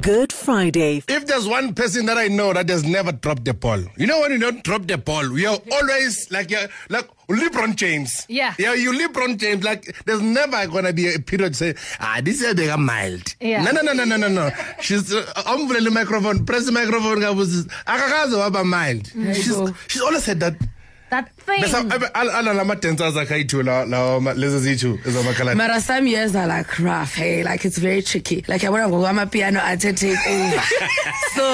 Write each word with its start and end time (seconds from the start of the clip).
Good 0.00 0.32
Friday. 0.32 1.02
If 1.06 1.26
there's 1.26 1.46
one 1.46 1.74
person 1.74 2.06
that 2.06 2.16
I 2.16 2.28
know 2.28 2.52
that 2.52 2.68
has 2.70 2.82
never 2.82 3.12
dropped 3.12 3.44
the 3.44 3.52
ball, 3.54 3.80
you 3.96 4.06
know 4.06 4.20
when 4.20 4.32
you 4.32 4.38
don't 4.38 4.64
drop 4.64 4.86
the 4.86 4.96
ball, 4.96 5.28
we 5.30 5.44
are 5.46 5.58
always 5.70 6.30
like 6.30 6.50
you're, 6.50 6.66
like 6.88 7.08
LeBron 7.28 7.76
James. 7.76 8.24
Yeah. 8.28 8.54
Yeah, 8.58 8.74
you 8.74 8.92
LeBron 8.92 9.36
James. 9.38 9.62
Like 9.62 9.94
there's 10.06 10.22
never 10.22 10.66
gonna 10.66 10.92
be 10.92 11.14
a 11.14 11.18
period 11.18 11.54
say, 11.54 11.74
ah, 12.00 12.20
this 12.22 12.40
is 12.42 12.68
a 12.68 12.76
mild. 12.76 13.34
Yeah. 13.40 13.62
No, 13.62 13.70
no, 13.70 13.82
no, 13.82 13.92
no, 13.92 14.04
no, 14.04 14.16
no, 14.16 14.28
no. 14.28 14.50
She's 14.80 15.12
uh, 15.12 15.24
umvulele 15.46 15.84
the 15.84 15.90
microphone, 15.90 16.46
press 16.46 16.64
the 16.64 16.72
microphone, 16.72 17.18
kabuzi, 17.20 17.64
akakaze 17.86 18.34
waba 18.36 18.64
mild. 18.64 19.06
She's 19.36 19.56
she's 19.88 20.02
always 20.02 20.24
said 20.24 20.40
that. 20.40 20.54
That 21.12 21.28
thing. 21.36 21.60
Besa 21.60 22.10
ala 22.14 22.54
lama 22.54 22.74
dancers 22.74 23.14
akayithu 23.16 23.62
la 23.62 23.82
la 23.84 24.32
lezi 24.32 24.60
zithu 24.66 24.98
ezamakhalani. 25.04 25.56
Mara 25.56 25.78
some 25.78 26.06
years 26.06 26.34
are 26.34 26.46
like 26.46 26.78
rough, 26.78 27.14
hey, 27.14 27.42
like 27.44 27.66
it's 27.66 27.76
very 27.76 28.00
tricky. 28.00 28.42
Like 28.48 28.64
I 28.64 28.70
wanna 28.70 28.88
go 28.88 29.04
on 29.04 29.16
my 29.16 29.26
piano 29.26 29.60
and 29.60 29.78
take 29.78 30.02
over. 30.02 30.62
so 31.36 31.44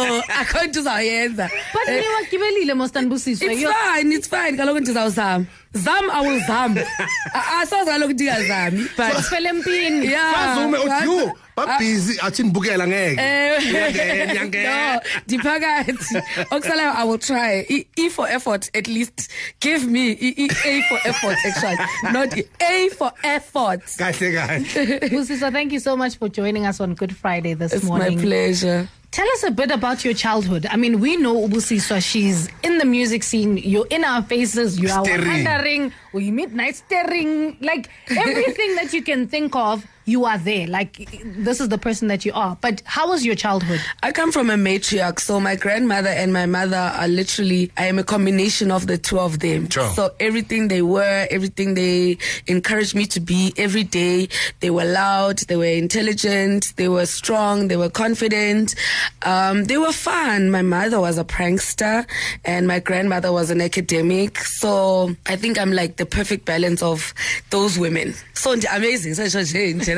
I 0.41 0.45
can't 0.53 0.73
do 0.73 0.83
that. 0.83 1.51
But 1.75 1.87
niwagibelile 1.89 2.75
Mostanbusiswa. 2.77 3.43
It's 3.51 3.61
You're- 3.61 3.75
fine, 3.75 4.13
it's 4.13 4.29
fine. 4.29 4.57
Kaloku 4.57 4.81
ndizawuzama. 4.81 5.45
Zam 5.75 6.11
I 6.11 6.21
will 6.27 6.41
zam. 6.47 6.79
Asoze 7.61 7.91
kaloku 7.91 8.13
ndingazami. 8.13 8.87
But 8.97 9.15
Ufele 9.19 9.49
empini. 9.49 10.07
yeah. 10.07 10.35
Bazume 10.35 10.79
but- 10.79 10.87
uthi 10.87 11.05
you 11.05 11.33
babhizi 11.67 12.19
athi 12.23 12.43
nibukela 12.43 12.87
ngeke. 12.87 13.21
Eh, 13.21 13.63
Uyangena, 13.71 14.33
uyangena. 14.33 14.95
no 14.95 15.01
ndiphakathi 15.27 16.17
okusalayo 16.51 16.93
i 16.97 17.05
will 17.09 17.19
try 17.19 17.65
e, 17.69 17.87
e 17.97 18.09
for 18.09 18.29
effort 18.29 18.71
at 18.75 18.87
least 18.89 19.31
give 19.61 19.87
me 19.87 20.11
e, 20.13 20.35
e, 20.37 20.49
a 20.65 20.83
for 20.89 20.99
effort 21.05 21.37
actually 21.45 21.79
not 22.13 22.37
e, 22.37 22.45
a 22.61 22.89
for 22.91 23.13
effort 23.23 23.83
Kahle 23.99 24.33
kahle. 24.33 24.65
Busiswa, 25.13 25.53
thank 25.53 25.73
you 25.73 25.81
so 25.81 25.97
much 25.97 26.17
for 26.19 26.29
joining 26.29 26.67
us 26.67 26.81
on 26.81 26.95
Good 26.95 27.17
Friday 27.17 27.55
this 27.55 27.83
morning. 27.83 28.13
it's 28.15 28.17
my 28.17 28.23
pleasure 28.23 28.89
Tell 29.11 29.27
us 29.33 29.43
a 29.45 29.51
bit 29.51 29.71
about 29.71 30.05
your 30.05 30.13
childhood. 30.13 30.67
I 30.71 30.77
mean, 30.77 31.01
we 31.01 31.17
know 31.17 31.35
Ubusiswa, 31.49 32.03
she's 32.03 32.47
in 32.63 32.77
the 32.77 32.85
music 32.85 33.23
scene. 33.23 33.57
You're 33.57 33.87
in 33.89 34.05
our 34.05 34.21
faces. 34.23 34.79
You 34.79 34.91
are 34.91 35.03
Staring. 35.03 35.45
wondering. 35.45 35.93
We 36.13 36.31
midnight 36.31 36.77
staring. 36.77 37.57
Like 37.61 37.89
everything 38.11 38.75
that 38.77 38.93
you 38.93 39.03
can 39.03 39.27
think 39.27 39.57
of, 39.57 39.87
you 40.09 40.25
are 40.25 40.39
there. 40.39 40.67
Like 40.67 40.93
this 41.25 41.61
is 41.61 41.69
the 41.69 41.79
person 41.79 42.09
that 42.09 42.25
you 42.25 42.33
are. 42.33 42.57
But 42.61 42.83
how 42.87 43.09
was 43.09 43.25
your 43.25 43.35
childhood? 43.35 43.81
I 44.03 44.11
come 44.13 44.33
from 44.33 44.49
a 44.51 44.55
matriarch, 44.55 45.21
so 45.21 45.39
my 45.39 45.55
grandmother 45.55 46.09
and 46.09 46.33
my 46.33 46.47
mother 46.47 46.77
are 47.01 47.09
literally, 47.09 47.71
I 47.77 47.87
am 47.87 47.99
a 47.99 48.05
combination 48.05 48.71
of 48.71 48.87
the 48.87 48.97
two 48.97 49.19
of 49.21 49.39
them. 49.41 49.69
Sure. 49.69 49.91
So 49.91 50.11
everything 50.19 50.69
they 50.69 50.83
were, 50.83 51.27
everything 51.31 51.75
they 51.75 52.17
encouraged 52.47 52.95
me 52.95 53.05
to 53.07 53.21
be 53.21 53.53
every 53.59 53.85
day, 53.85 54.29
they 54.61 54.71
were 54.71 54.85
loud, 54.87 55.39
they 55.49 55.57
were 55.57 55.65
intelligent, 55.65 56.75
they 56.77 56.89
were 56.89 57.07
strong, 57.07 57.69
they 57.69 57.77
were 57.77 57.91
confident, 57.91 58.75
um, 59.23 59.65
they 59.65 59.77
were 59.79 59.93
fun. 59.93 60.51
My 60.51 60.63
mother 60.63 61.01
was 61.01 61.19
a 61.19 61.25
prankster 61.25 62.07
and 62.45 62.67
my 62.67 62.81
grandmother 62.81 63.31
was 63.31 63.51
an 63.51 63.61
academic. 63.61 64.39
So 64.39 65.15
I 65.27 65.37
think 65.37 65.59
I'm 65.59 65.73
like 65.73 65.97
the 65.97 66.07
perfect 66.07 66.45
balance 66.47 66.83
of 66.83 67.13
those 67.51 67.79
women. 67.79 68.15
So 68.35 68.53
amazing. 68.73 69.15
So 69.15 69.25
nje 69.25 69.75
nje 69.75 69.97
na. 69.97 69.98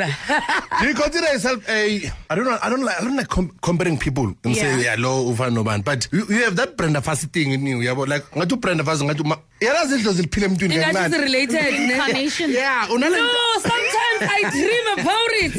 Do 0.81 0.87
you 0.89 0.95
consider 0.95 1.33
yourself 1.33 1.69
a? 1.69 2.11
I 2.31 2.35
don't 2.35 2.45
know. 2.45 2.59
I 2.63 2.69
don't 2.71 2.83
like. 2.83 3.01
I 3.01 3.05
don't 3.05 3.17
like 3.17 3.29
com- 3.29 3.53
comparing 3.63 3.99
people 3.99 4.35
and 4.45 4.57
say 4.57 4.63
Yeah. 4.81 4.95
yeah, 4.95 4.97
low 4.99 5.33
ufana 5.33 5.53
no 5.53 5.65
man. 5.65 5.81
But 5.83 6.09
you, 6.13 6.25
you 6.29 6.45
have 6.45 6.57
that 6.57 6.77
Brenda 6.77 7.01
Fassie 7.01 7.27
thing 7.33 7.53
in 7.53 7.67
you. 7.67 7.79
Yabo 7.79 8.07
like 8.09 8.25
ngathi 8.31 8.61
Brenda 8.61 8.85
Fassie 8.85 9.07
ngathi 9.07 9.25
ma. 9.25 9.37
Yala 9.61 9.87
zinto 9.87 10.13
ziliphile 10.13 10.47
emntwini 10.49 10.75
Ingathi 10.75 10.93
kancane. 10.95 11.07
it's 11.07 11.19
related. 11.19 11.73
ne? 11.73 11.93
Incarnation. 11.93 12.51
Yeah, 12.51 12.87
unale. 12.89 13.11
No, 13.11 13.61
sometimes 13.61 14.23
I 14.23 14.51
dream 14.51 14.87
about 14.99 15.33
it. 15.43 15.55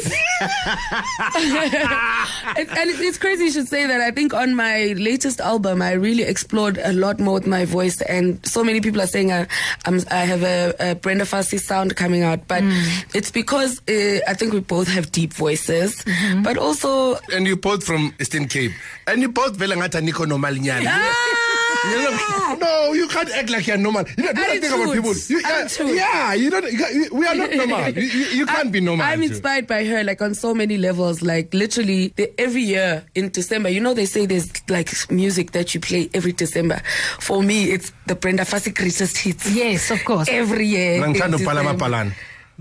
and 2.57 2.69
and 2.69 2.89
it's, 2.89 2.99
it's 2.99 3.17
crazy 3.17 3.45
you 3.45 3.51
should 3.51 3.67
say 3.67 3.85
that. 3.85 4.01
I 4.01 4.11
think 4.11 4.33
on 4.33 4.55
my 4.55 4.93
latest 4.97 5.39
album, 5.39 5.81
I 5.81 5.93
really 5.93 6.23
explored 6.23 6.77
a 6.83 6.93
lot 6.93 7.19
more 7.19 7.35
with 7.35 7.47
my 7.47 7.65
voice, 7.65 8.01
and 8.01 8.43
so 8.45 8.63
many 8.63 8.81
people 8.81 9.01
are 9.01 9.07
saying 9.07 9.31
I, 9.31 9.47
I'm, 9.85 10.01
I 10.09 10.25
have 10.25 10.43
a, 10.43 10.73
a 10.79 10.95
Brenda 10.95 11.25
Fassie 11.25 11.59
sound 11.59 11.95
coming 11.95 12.23
out, 12.23 12.47
but 12.47 12.63
mm. 12.63 13.05
it's 13.13 13.31
because 13.31 13.79
uh, 13.87 14.19
I 14.31 14.33
think 14.33 14.53
we 14.53 14.61
both 14.61 14.87
have 14.87 15.11
deep 15.11 15.33
voices, 15.33 16.05
mm-hmm. 16.05 16.43
but 16.43 16.57
also. 16.57 17.19
And 17.33 17.45
you 17.45 17.57
both 17.57 17.83
from 17.83 18.15
Eastern 18.17 18.47
Cape, 18.47 18.71
and 19.05 19.21
you 19.21 19.27
both 19.27 19.57
vela 19.57 19.75
ngathi 19.75 20.01
Nico 20.01 20.23
normal 20.23 20.55
nyana. 20.55 20.87
Ah! 20.87 22.55
No, 22.61 22.93
you 22.93 23.09
can't 23.09 23.29
act 23.31 23.49
like 23.49 23.67
you're 23.67 23.75
normal. 23.75 24.05
You 24.17 24.23
know, 24.23 24.33
do 24.33 24.39
not 24.41 24.49
think 24.57 24.73
about 24.73 24.93
people. 24.93 25.13
You, 25.27 25.41
yeah, 25.41 25.67
yeah, 25.95 26.33
you 26.33 26.49
don't. 26.49 26.71
You 26.71 27.09
we 27.11 27.27
are 27.27 27.35
not 27.35 27.51
normal. 27.51 27.89
You, 27.89 28.03
you, 28.03 28.25
you 28.37 28.45
can't 28.45 28.67
I- 28.67 28.71
be 28.71 28.79
normal. 28.79 29.05
I'm 29.05 29.19
too. 29.19 29.25
inspired 29.25 29.67
by 29.67 29.83
her, 29.83 30.01
like 30.05 30.21
on 30.21 30.33
so 30.33 30.53
many 30.53 30.77
levels. 30.77 31.21
Like 31.21 31.53
literally, 31.53 32.13
the, 32.15 32.31
every 32.39 32.61
year 32.61 33.03
in 33.15 33.29
December, 33.31 33.67
you 33.67 33.81
know, 33.81 33.93
they 33.93 34.05
say 34.05 34.25
there's 34.25 34.49
like 34.69 34.89
music 35.11 35.51
that 35.51 35.73
you 35.73 35.81
play 35.81 36.09
every 36.13 36.31
December. 36.31 36.81
For 37.19 37.43
me, 37.43 37.71
it's 37.71 37.91
the 38.05 38.15
Brenda 38.15 38.43
Fassie 38.43 38.73
greatest 38.73 39.17
hits. 39.17 39.51
Yes, 39.53 39.91
of 39.91 40.05
course. 40.05 40.29
Every 40.29 40.67
year. 40.67 41.01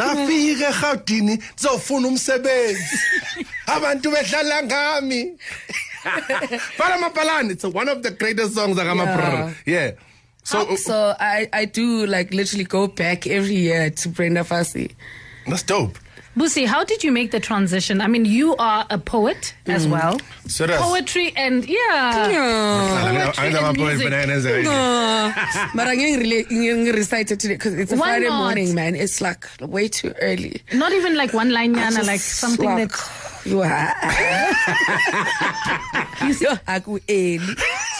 Mina 0.00 0.14
ngithanda 0.14 0.30
in 0.30 0.48
ukubhala 0.48 0.56
December. 0.56 0.64
amabhalana 0.64 0.66
ndafika 0.66 0.68
egautini 0.68 1.42
ndizofuna 1.52 2.08
umsebenzi. 2.08 2.98
Abantu 3.66 4.10
behlala 4.10 4.62
ngami. 4.62 5.32
Bhala 6.78 6.94
amabhalana 6.94 7.50
it's 7.52 7.64
one 7.64 7.88
of 7.88 8.02
the 8.02 8.10
greatest 8.10 8.54
songs 8.54 8.78
akamabrr. 8.78 9.54
Yeah. 9.66 9.92
So, 10.42 10.76
So 10.76 11.14
I, 11.20 11.48
I 11.52 11.64
do 11.66 12.06
like 12.06 12.32
literally 12.32 12.64
go 12.64 12.86
back 12.88 13.26
every 13.26 13.56
year 13.56 13.90
to 13.90 14.08
Brenda 14.08 14.42
Fassie. 14.44 14.90
that's 15.46 15.62
dope 15.62 15.98
Busi, 16.36 16.64
how 16.64 16.84
did 16.84 17.02
you 17.02 17.10
make 17.10 17.32
the 17.32 17.40
transition? 17.40 18.00
I 18.00 18.06
mean, 18.06 18.24
you 18.24 18.54
are 18.56 18.86
a 18.88 18.98
poet 18.98 19.52
as 19.66 19.86
mm. 19.86 19.90
well. 19.90 20.20
Serious? 20.46 20.80
Poetry 20.80 21.32
and 21.34 21.68
yeah. 21.68 22.30
Yeah. 22.30 23.32
Poetry 23.34 23.56
and 23.56 23.76
music. 23.76 24.64
No, 24.64 25.32
but 25.74 25.88
I'm 25.88 25.98
getting 25.98 26.20
really 26.20 26.44
getting 26.44 26.84
recited 26.86 27.40
today 27.40 27.54
because 27.54 27.74
it's 27.74 27.90
a 27.92 27.96
Why 27.96 28.10
Friday 28.10 28.28
not? 28.28 28.44
morning, 28.44 28.74
man. 28.76 28.94
It's 28.94 29.20
like 29.20 29.44
way 29.60 29.88
too 29.88 30.14
early. 30.22 30.62
Not 30.72 30.92
even 30.92 31.16
like 31.16 31.32
one 31.34 31.50
line, 31.50 31.74
Yana, 31.74 32.06
like 32.06 32.20
something 32.20 32.64
like, 32.64 32.92
that. 32.92 33.42
you 33.44 33.62
are. 33.62 33.92
you 36.40 36.48
are 36.48 36.60
early. 37.08 37.40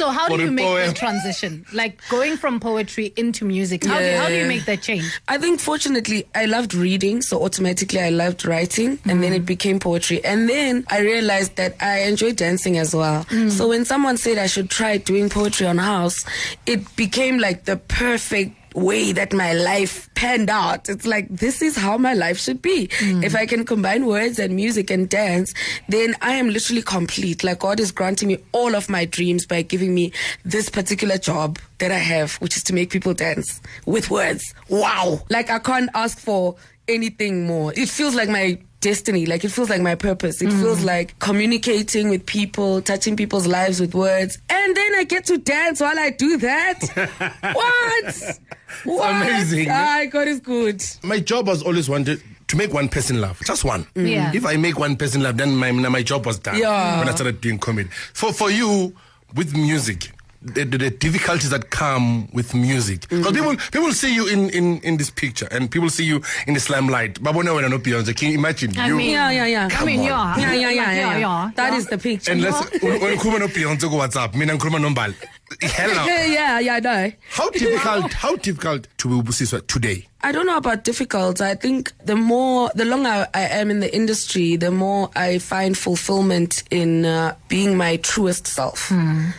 So 0.00 0.08
how 0.08 0.28
do 0.28 0.42
you 0.42 0.50
make 0.50 0.64
poem. 0.64 0.88
the 0.88 0.94
transition? 0.94 1.66
Like 1.74 2.00
going 2.08 2.38
from 2.38 2.58
poetry 2.58 3.12
into 3.16 3.44
music. 3.44 3.84
How, 3.84 3.98
do, 3.98 4.16
how 4.16 4.28
do 4.28 4.34
you 4.34 4.46
make 4.46 4.64
that 4.64 4.80
change? 4.80 5.20
I 5.28 5.36
think 5.36 5.60
fortunately 5.60 6.26
I 6.34 6.46
loved 6.46 6.72
reading, 6.72 7.20
so 7.20 7.44
automatically 7.44 8.00
I 8.00 8.08
loved 8.08 8.46
writing, 8.46 8.98
and 9.04 9.22
then 9.22 9.34
it 9.34 9.42
mm. 9.42 9.46
became 9.46 9.78
poetry. 9.78 10.24
And 10.24 10.48
then 10.48 10.86
I 10.88 11.00
realized 11.00 11.56
that 11.56 11.76
I 11.82 12.04
enjoy 12.04 12.32
dancing 12.32 12.78
as 12.78 12.94
well. 12.94 13.24
Mm. 13.24 13.50
So 13.50 13.68
when 13.68 13.84
someone 13.84 14.16
said 14.16 14.38
I 14.38 14.46
should 14.46 14.70
try 14.70 14.96
doing 14.96 15.28
poetry 15.28 15.66
on 15.66 15.76
house, 15.76 16.24
it 16.64 16.96
became 16.96 17.38
like 17.38 17.66
the 17.66 17.76
perfect 17.76 18.56
way 18.74 19.12
that 19.12 19.32
my 19.32 19.52
life 19.52 20.08
panned 20.14 20.50
out. 20.50 20.88
It's 20.88 21.06
like 21.06 21.28
this 21.28 21.62
is 21.62 21.76
how 21.76 21.96
my 21.96 22.14
life 22.14 22.38
should 22.38 22.62
be. 22.62 22.88
Hmm. 22.98 23.22
If 23.22 23.34
I 23.34 23.46
can 23.46 23.64
combine 23.64 24.06
words 24.06 24.38
and 24.38 24.54
music 24.54 24.90
and 24.90 25.08
dance, 25.08 25.54
then 25.88 26.14
I 26.20 26.32
am 26.32 26.50
literally 26.50 26.82
complete. 26.82 27.42
Like 27.44 27.60
God 27.60 27.80
is 27.80 27.92
granting 27.92 28.28
me 28.28 28.38
all 28.52 28.74
of 28.74 28.88
my 28.88 29.04
dreams 29.04 29.46
by 29.46 29.62
giving 29.62 29.94
me 29.94 30.12
this 30.44 30.68
particular 30.68 31.18
job 31.18 31.58
that 31.78 31.90
I 31.90 31.98
have, 31.98 32.34
which 32.36 32.56
is 32.56 32.62
to 32.64 32.74
make 32.74 32.90
people 32.90 33.14
dance 33.14 33.60
with 33.86 34.10
words. 34.10 34.54
Wow. 34.68 35.22
Like 35.30 35.50
I 35.50 35.58
can't 35.58 35.90
ask 35.94 36.18
for 36.18 36.56
anything 36.88 37.46
more. 37.46 37.72
It 37.74 37.88
feels 37.88 38.14
like 38.14 38.28
my 38.28 38.58
destiny. 38.80 39.26
Like 39.26 39.44
it 39.44 39.50
feels 39.50 39.70
like 39.70 39.80
my 39.82 39.94
purpose. 39.94 40.40
It 40.42 40.50
feels 40.50 40.82
like 40.84 41.18
communicating 41.18 42.08
with 42.10 42.26
people, 42.26 42.80
touching 42.82 43.16
people's 43.16 43.46
lives 43.46 43.80
with 43.80 43.94
words. 43.94 44.38
And 44.48 44.76
then 44.76 44.94
I 44.94 45.04
get 45.04 45.26
to 45.26 45.38
dance 45.38 45.80
while 45.80 45.98
I 45.98 46.10
do 46.10 46.36
that. 46.38 46.78
what? 47.54 48.40
what? 48.84 49.14
amazing. 49.16 49.68
Ah, 49.70 50.04
God 50.10 50.28
is 50.28 50.40
good. 50.40 50.82
my 51.02 51.18
job 51.20 51.46
was 51.46 51.62
always 51.62 51.88
wanted 51.88 52.22
to 52.48 52.56
make 52.56 52.72
one 52.72 52.88
person 52.88 53.20
laugh 53.20 53.40
just 53.46 53.64
one 53.64 53.86
Yeah. 53.94 54.32
if 54.34 54.44
I 54.44 54.56
make 54.56 54.76
one 54.76 54.96
person 54.96 55.22
laugh 55.22 55.36
then 55.36 55.54
my 55.54 55.70
my 55.70 56.02
job 56.02 56.26
was 56.26 56.38
done 56.40 56.58
Yeah. 56.58 56.98
when 56.98 57.08
I 57.08 57.12
started 57.14 57.40
doing 57.40 57.58
comedy 57.58 57.88
for 58.12 58.32
for 58.32 58.50
you 58.50 58.92
with 59.36 59.56
music 59.56 60.10
the, 60.42 60.64
the, 60.64 60.78
the 60.78 60.90
difficulties 60.90 61.50
that 61.50 61.68
come 61.70 62.28
with 62.32 62.54
music 62.54 63.00
mm. 63.08 63.18
because 63.18 63.32
people 63.34 63.56
people 63.72 63.92
see 63.92 64.14
you 64.14 64.26
in, 64.26 64.48
in 64.50 64.78
in 64.80 64.96
this 64.96 65.10
picture 65.10 65.46
and 65.50 65.70
people 65.70 65.90
see 65.90 66.04
you 66.04 66.22
in 66.46 66.54
this 66.54 66.70
limelight 66.70 67.20
babone 67.22 67.44
wena 67.54 67.68
no 67.68 67.78
Beyonce 67.78 68.16
can 68.16 68.30
you 68.30 68.38
imagine 68.38 68.76
I 68.78 68.88
you 68.88 68.96
mean- 68.96 69.10
Yeah, 69.10 69.30
yeah, 69.30 69.46
yeah. 69.46 69.68
I 69.70 69.84
mean, 69.84 70.00
on. 70.00 70.06
yeah. 70.06 70.36
Yeah, 70.38 70.52
yeah, 70.52 70.70
yeah, 70.70 70.92
yeah. 70.92 71.18
yeah. 71.18 71.50
That 71.56 71.72
yeah. 71.72 71.78
is 71.78 71.86
the 71.88 71.98
picture. 71.98 72.32
and 72.32 72.40
let's 72.42 72.60
when 72.82 73.00
when 73.00 73.16
ukhuluma 73.18 73.40
no 73.40 73.48
Beyonce 73.48 73.82
ku 73.88 73.96
WhatsApp 74.00 74.34
mina 74.34 74.54
ngikhuluma 74.56 74.78
nombali 74.80 75.14
hello 75.60 76.04
yeah, 76.06 76.24
yeah, 76.26 76.58
yeah, 76.60 76.74
I 76.76 76.80
know. 76.80 77.12
how 77.30 77.50
difficult 77.50 78.12
how 78.14 78.36
difficult 78.36 78.88
to 78.98 79.08
be 79.08 79.14
ubusiswa 79.14 79.60
today 79.66 80.06
I 80.22 80.32
don't 80.32 80.46
know 80.46 80.56
about 80.58 80.84
difficult. 80.84 81.40
I 81.40 81.54
think 81.54 81.92
the 82.04 82.14
more, 82.16 82.70
the 82.74 82.84
longer 82.84 83.26
I 83.32 83.40
am 83.42 83.70
in 83.70 83.80
the 83.80 83.94
industry, 83.94 84.56
the 84.56 84.70
more 84.70 85.08
I 85.16 85.38
find 85.38 85.76
fulfillment 85.76 86.62
in 86.70 87.04
uh, 87.06 87.34
being 87.48 87.76
my 87.76 87.96
truest 87.96 88.46
self. 88.46 88.92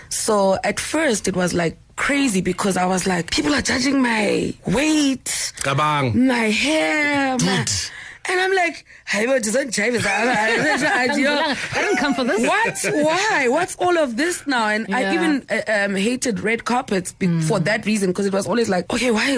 So 0.10 0.58
at 0.64 0.80
first 0.80 1.28
it 1.28 1.36
was 1.36 1.54
like 1.54 1.78
crazy 1.98 2.42
because 2.42 2.78
I 2.78 2.86
was 2.86 3.06
like, 3.06 3.30
people 3.30 3.54
are 3.54 3.62
judging 3.62 4.02
my 4.02 4.54
weight, 4.66 5.54
kabang 5.62 6.16
my 6.16 6.50
hair, 6.50 7.38
my, 7.38 7.64
Dude. 7.64 7.72
And 8.30 8.40
I'm 8.40 8.54
like, 8.54 8.86
hey, 9.08 9.26
but 9.26 9.44
doesn't 9.44 9.72
James? 9.72 10.06
I 10.06 11.08
didn't 11.08 11.98
come 11.98 12.14
for 12.14 12.24
this. 12.24 12.42
What? 12.48 13.04
Why? 13.04 13.48
What's 13.50 13.76
all 13.78 13.98
of 13.98 14.16
this 14.16 14.46
now? 14.46 14.68
And 14.68 14.94
I 14.94 15.14
even 15.14 15.46
uh, 15.50 15.62
um, 15.68 15.96
hated 15.96 16.40
red 16.40 16.64
carpets 16.66 17.12
be- 17.14 17.42
for 17.42 17.60
that 17.62 17.86
reason 17.86 18.12
because 18.12 18.26
it 18.28 18.34
was 18.34 18.48
always 18.48 18.70
like, 18.70 18.92
okay, 18.94 19.12
why? 19.12 19.38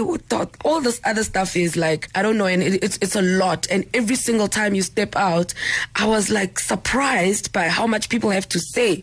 All 0.66 0.82
this 0.82 1.00
other 1.06 1.24
stuff 1.24 1.56
is 1.56 1.76
like, 1.78 2.10
I 2.14 2.22
don't 2.22 2.38
know, 2.38 2.46
and 2.46 2.62
it, 2.62 2.84
it's 2.84 2.98
it's 3.02 3.16
a 3.16 3.22
lot. 3.22 3.68
And 3.72 3.86
every 3.94 4.16
single 4.16 4.48
time 4.48 4.76
you 4.76 4.82
step 4.82 5.16
out, 5.16 5.54
I 5.96 6.06
was 6.06 6.30
like 6.30 6.60
surprised 6.60 7.54
by 7.54 7.70
how 7.70 7.88
much 7.88 8.10
people 8.10 8.30
have 8.32 8.50
to 8.50 8.60
say. 8.60 9.02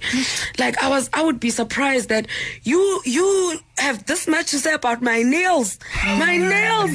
Like 0.58 0.80
I 0.82 0.88
was, 0.88 1.08
I 1.12 1.22
would 1.22 1.40
be 1.40 1.50
surprised 1.50 2.10
that 2.10 2.26
you 2.62 3.00
you 3.04 3.58
have 3.80 4.04
this 4.06 4.26
much 4.28 4.50
to 4.50 4.58
say 4.58 4.72
about 4.74 5.02
my 5.02 5.22
nails, 5.22 5.78
my 6.04 6.36
nails. 6.36 6.90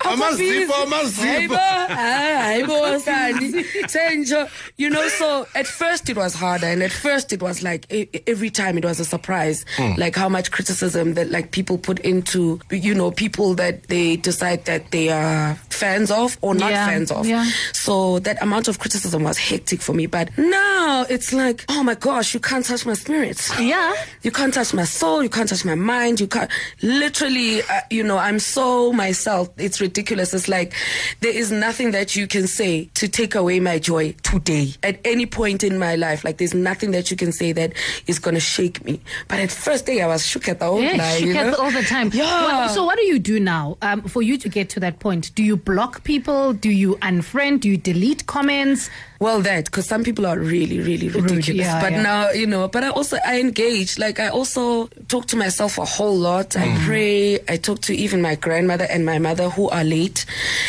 Amazipho, 0.00 0.72
amazipho. 0.86 1.48
Hayibo, 1.48 1.56
ah, 1.58 2.42
hayibo, 2.44 3.00
Sandi. 3.00 3.52
Senjo. 3.86 4.48
You 4.76 4.88
know, 4.88 5.08
so 5.08 5.46
at 5.54 5.66
first 5.66 6.08
it 6.08 6.16
was 6.16 6.34
harder, 6.34 6.66
and 6.66 6.82
at 6.82 6.92
first 6.92 7.32
it 7.32 7.42
was 7.42 7.62
like 7.62 7.86
every 8.26 8.48
time 8.50 8.78
it 8.78 8.84
was 8.84 8.98
a 9.00 9.04
surprise, 9.04 9.64
Hmm. 9.76 9.92
like 9.98 10.16
how 10.16 10.28
much 10.28 10.50
criticism 10.50 11.14
that 11.14 11.30
like 11.30 11.50
people 11.50 11.76
put 11.76 11.98
into, 12.00 12.60
you 12.70 12.94
know, 12.94 13.10
people 13.10 13.54
that 13.54 13.88
they 13.88 14.16
decide 14.16 14.64
that 14.64 14.90
they 14.90 15.10
are 15.10 15.54
fans 15.68 16.10
of 16.10 16.38
or 16.40 16.54
not 16.54 16.70
Yeah, 16.70 16.86
fans 16.86 17.10
of. 17.10 17.26
yeah. 17.26 17.44
So 17.72 18.18
that 18.20 18.40
amount 18.42 18.68
of 18.68 18.78
criticism 18.78 19.22
was 19.22 19.36
hectic 19.38 19.80
for 19.82 19.92
me. 19.92 20.06
But 20.06 20.30
now 20.38 21.04
it's 21.10 21.32
like, 21.32 21.64
oh 21.68 21.82
my 21.82 21.94
gosh, 21.94 22.32
you 22.34 22.40
can't 22.40 22.64
touch 22.64 22.86
my 22.86 22.94
spirit. 22.94 23.38
Yeah. 23.58 23.94
You 24.22 24.30
can't 24.30 24.52
touch 24.54 24.72
my 24.72 24.84
soul. 24.84 25.22
You 25.22 25.28
can't 25.30 25.48
touch 25.48 25.64
my 25.64 25.74
mind. 25.74 26.20
You 26.20 26.26
can't. 26.30 26.50
Literally, 26.82 27.62
uh, 27.62 27.80
you 27.90 28.02
know, 28.02 28.16
I'm 28.18 28.38
so 28.38 28.92
myself. 28.92 29.50
It's 29.58 29.80
ridiculous. 29.80 30.32
It's 30.34 30.48
like 30.48 30.72
there 31.20 31.34
is 31.34 31.50
nothing 31.52 31.90
that 31.90 32.16
you 32.16 32.26
can 32.26 32.46
say 32.46 32.86
to 32.94 33.08
take 33.08 33.34
away 33.34 33.60
my 33.60 33.78
joy 33.78 34.12
today. 34.22 34.72
At 34.82 34.98
any 35.04 35.26
point 35.26 35.62
in 35.62 35.78
my 35.78 35.96
life, 35.96 36.24
like 36.24 36.38
there's 36.38 36.54
nothing 36.54 36.92
that 36.92 37.10
you 37.10 37.16
can 37.16 37.32
say 37.32 37.52
that 37.52 37.72
is 38.06 38.18
gonna 38.18 38.40
shake 38.40 38.84
me. 38.84 39.00
But 39.28 39.40
at 39.40 39.50
first 39.50 39.86
day, 39.86 40.00
I 40.00 40.06
was 40.06 40.26
shook 40.26 40.48
at 40.48 40.58
the 40.60 40.66
whole 40.66 40.80
Yeah, 40.82 40.96
lie, 40.96 41.16
shook 41.18 41.26
you 41.26 41.34
know? 41.34 41.54
all 41.56 41.70
the 41.70 41.82
time. 41.82 42.10
Yeah. 42.14 42.24
Well, 42.46 42.68
so 42.70 42.84
what 42.84 42.96
do 42.96 43.04
you 43.04 43.18
do 43.18 43.38
now 43.40 43.76
um, 43.82 44.02
for 44.02 44.22
you 44.22 44.38
to 44.38 44.48
get 44.48 44.68
to 44.70 44.80
that 44.80 44.98
point? 45.00 45.34
Do 45.34 45.42
you 45.42 45.56
block 45.56 46.02
people? 46.04 46.52
Do 46.52 46.70
you 46.70 46.96
unfriend? 46.96 47.60
Do 47.60 47.68
you 47.68 47.76
delete 47.76 48.26
comments? 48.26 48.88
Well, 49.20 49.42
that 49.42 49.66
because 49.66 49.84
some 49.84 50.02
people 50.02 50.24
are 50.24 50.38
really, 50.38 50.78
really 50.80 51.10
ridiculous. 51.10 51.66
yeah, 51.66 51.78
but 51.78 51.92
yeah. 51.92 52.02
now 52.02 52.30
you 52.30 52.46
know. 52.46 52.68
But 52.68 52.84
I 52.84 52.88
also 52.88 53.18
I 53.26 53.38
engage. 53.38 53.98
Like 53.98 54.18
I 54.18 54.28
also 54.28 54.86
talk 55.08 55.26
to 55.26 55.36
myself 55.36 55.76
a 55.76 55.84
whole 55.84 56.16
lot. 56.16 56.56
I 56.56 56.74
pray. 56.86 57.38
I 57.46 57.58
talk 57.58 57.82
to 57.82 57.94
even 57.94 58.22
my 58.22 58.34
grandmother 58.34 58.86
and 58.88 59.04
my 59.04 59.18
mother 59.18 59.50
who 59.50 59.68
are 59.68 59.84
late, 59.84 60.24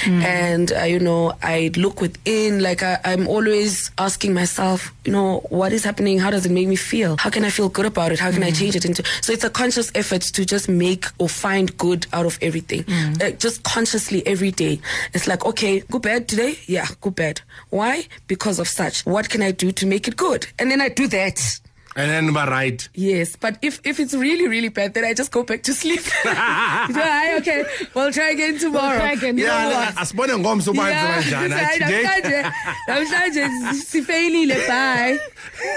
and 0.05 0.73
uh, 0.73 0.83
you 0.83 0.99
know 0.99 1.31
I 1.41 1.71
look 1.77 2.01
within. 2.01 2.61
Like 2.61 2.83
I, 2.83 2.99
I'm 3.05 3.25
always 3.29 3.89
asking 3.97 4.33
myself, 4.33 4.91
you 5.05 5.13
know, 5.13 5.39
what 5.47 5.71
is 5.71 5.85
happening? 5.85 6.19
How 6.19 6.29
does 6.29 6.45
it 6.45 6.51
make 6.51 6.67
me 6.67 6.75
feel? 6.75 7.15
How 7.15 7.29
can 7.29 7.45
I 7.45 7.51
feel 7.51 7.69
good 7.69 7.85
about 7.85 8.11
it? 8.11 8.19
How 8.19 8.31
can 8.33 8.43
I 8.43 8.51
change 8.51 8.75
it 8.75 8.83
into? 8.83 9.01
So 9.21 9.31
it's 9.31 9.45
a 9.45 9.49
conscious 9.49 9.93
effort 9.95 10.23
to 10.23 10.43
just 10.43 10.67
make 10.67 11.05
or 11.19 11.29
find 11.29 11.77
good 11.77 12.05
out 12.11 12.25
of 12.25 12.37
everything. 12.41 12.83
Uh, 13.21 13.31
just 13.31 13.63
consciously 13.63 14.27
every 14.27 14.51
day. 14.51 14.81
It's 15.13 15.25
like 15.25 15.45
okay, 15.45 15.79
go 15.89 15.99
bad 15.99 16.27
today. 16.27 16.59
Yeah, 16.67 16.87
go 16.99 17.11
bad. 17.11 17.39
Why? 17.69 18.07
Because 18.27 18.40
of 18.45 18.67
such. 18.67 19.05
What 19.05 19.29
can 19.29 19.41
I 19.41 19.51
do 19.51 19.71
to 19.71 19.85
make 19.85 20.07
it 20.07 20.15
good? 20.17 20.47
And 20.59 20.69
then 20.71 20.81
I 20.81 20.89
do 20.89 21.07
that. 21.07 21.59
And 21.93 22.09
then 22.09 22.33
we're 22.33 22.49
right. 22.49 22.87
Yes, 22.95 23.35
but 23.35 23.57
if 23.61 23.81
if 23.83 23.99
it's 23.99 24.13
really 24.13 24.47
really 24.47 24.69
bad, 24.69 24.93
then 24.93 25.03
I 25.03 25.13
just 25.13 25.29
go 25.29 25.43
back 25.43 25.63
to 25.63 25.73
sleep. 25.73 25.99
Hi, 26.23 27.35
okay, 27.39 27.65
we'll 27.93 28.13
try 28.13 28.29
again 28.29 28.57
tomorrow. 28.59 28.97
try 28.97 29.11
again 29.11 29.37
You 29.37 29.47
know 29.47 29.51
Yeah, 29.69 29.91
what? 29.91 29.95
asibone 29.95 30.39
ngomso 30.39 30.73
Yeah, 30.73 31.21
banjani 31.21 31.51
hayi, 31.51 31.79
today 31.79 32.03
namhlanje 32.03 32.51
namhlanje 32.87 33.43
sifeyilile 33.83 34.67
bye 34.67 35.19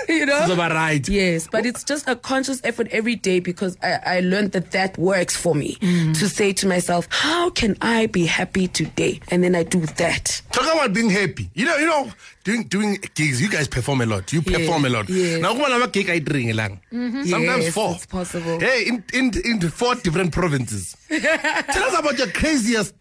you 0.08 0.24
know 0.26 0.40
sizoba 0.46 0.68
right 0.70 1.08
Yes, 1.08 1.48
but 1.50 1.66
it's 1.66 1.82
just 1.82 2.06
a 2.08 2.14
conscious 2.14 2.60
effort 2.62 2.86
every 2.92 3.16
day 3.16 3.40
because 3.40 3.76
I, 3.82 4.18
I 4.18 4.20
learned 4.20 4.52
that 4.52 4.70
that 4.70 4.96
works 4.98 5.36
for 5.36 5.54
me 5.56 5.76
mm. 5.80 6.16
to 6.18 6.28
say 6.28 6.52
to 6.52 6.68
myself, 6.68 7.08
how 7.10 7.50
can 7.50 7.76
I 7.82 8.06
be 8.06 8.24
happy 8.26 8.68
today? 8.68 9.18
And 9.32 9.42
then 9.42 9.56
I 9.56 9.64
do 9.64 9.80
that. 9.98 10.42
talk 10.52 10.72
about 10.72 10.92
being 10.94 11.10
happy 11.10 11.50
you 11.54 11.64
know 11.66 11.76
you 11.76 11.86
know 11.86 12.12
doing 12.44 12.64
doing 12.68 12.98
gigs 13.14 13.40
you 13.40 13.48
guys 13.48 13.68
perform 13.68 14.00
a 14.02 14.06
lot. 14.06 14.32
You 14.32 14.42
Yeah, 14.44 14.58
perform 14.58 14.84
a 14.84 14.88
lot. 14.88 15.08
yes. 15.08 15.40
now 15.40 15.52
kuba 15.54 15.68
nama 15.68 15.88
gig 15.88 16.08
ayiringelanga 16.08 16.78
mm-hmm. 16.92 17.24
sometimes 17.24 17.64
Yes, 17.64 17.74
four. 17.74 17.94
it's 17.96 18.06
possible. 18.06 18.60
hey 18.60 18.84
in 18.86 19.02
in 19.12 19.32
in 19.44 19.60
four 19.70 19.94
different 19.96 20.32
provinces. 20.32 20.96
Tell 21.08 21.84
us 21.90 21.98
about 21.98 22.18
your 22.18 22.28
craziest 22.40 22.94